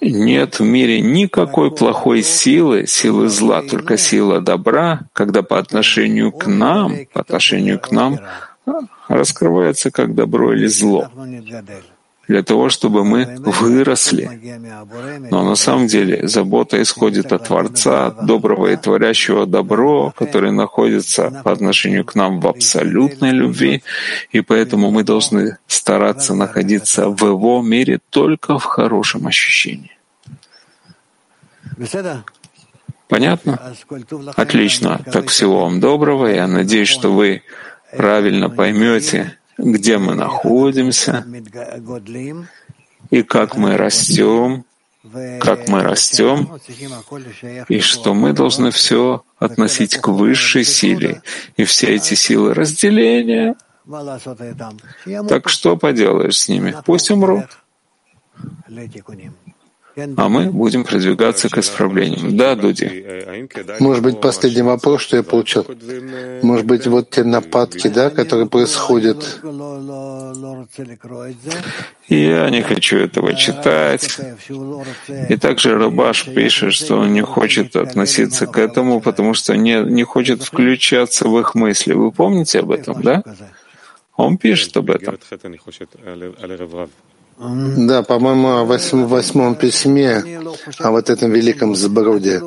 [0.00, 6.46] Нет в мире никакой плохой силы, силы зла, только сила добра, когда по отношению к
[6.46, 8.18] нам, по отношению к нам
[9.08, 11.10] раскрывается как добро или зло
[12.28, 14.30] для того, чтобы мы выросли.
[15.30, 21.52] Но на самом деле забота исходит от Творца, доброго и творящего добро, который находится по
[21.52, 23.82] отношению к нам в абсолютной любви,
[24.30, 29.96] и поэтому мы должны стараться находиться в его мире только в хорошем ощущении.
[33.08, 33.74] Понятно?
[34.36, 35.00] Отлично.
[35.10, 36.26] Так всего вам доброго.
[36.26, 37.42] Я надеюсь, что вы
[37.96, 41.26] правильно поймете, где мы находимся
[43.10, 44.64] и как мы растем,
[45.40, 46.58] как мы растем,
[47.68, 51.22] и что мы должны все относить к высшей силе,
[51.56, 53.56] и все эти силы разделения.
[55.28, 56.74] Так что поделаешь с ними?
[56.84, 57.46] Пусть умрут
[60.16, 62.36] а мы будем продвигаться к исправлениям.
[62.36, 63.04] Да, Дуди?
[63.80, 65.66] Может быть, последний вопрос, что я получил.
[66.42, 69.40] Может быть, вот те нападки, да, которые происходят.
[72.08, 74.20] Я не хочу этого читать.
[75.28, 80.04] И также Рабаш пишет, что он не хочет относиться к этому, потому что не, не
[80.04, 81.92] хочет включаться в их мысли.
[81.92, 83.22] Вы помните об этом, да?
[84.16, 85.18] Он пишет об этом.
[87.38, 90.24] Да, по-моему, в восьмом письме
[90.80, 92.42] о вот этом великом сброде.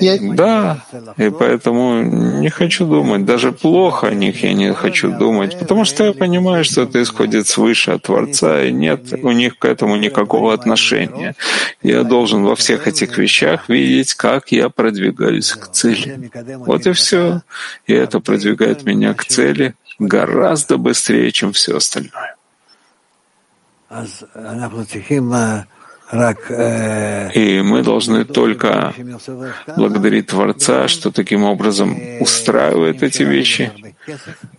[0.00, 0.16] Я...
[0.20, 0.84] Да,
[1.18, 3.26] и поэтому не хочу думать.
[3.26, 7.46] Даже плохо о них я не хочу думать, потому что я понимаю, что это исходит
[7.46, 11.34] свыше от Творца, и нет у них к этому никакого отношения.
[11.82, 16.30] Я должен во всех этих вещах видеть, как я продвигаюсь к цели.
[16.66, 17.42] Вот и все.
[17.86, 22.36] И это продвигает меня к цели гораздо быстрее, чем все остальное.
[27.34, 28.92] И мы должны только
[29.76, 33.72] благодарить Творца, что таким образом устраивает эти вещи,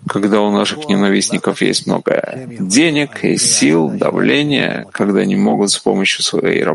[0.07, 6.23] когда у наших ненавистников есть много денег и сил, давления, когда они могут с помощью
[6.23, 6.73] своей работы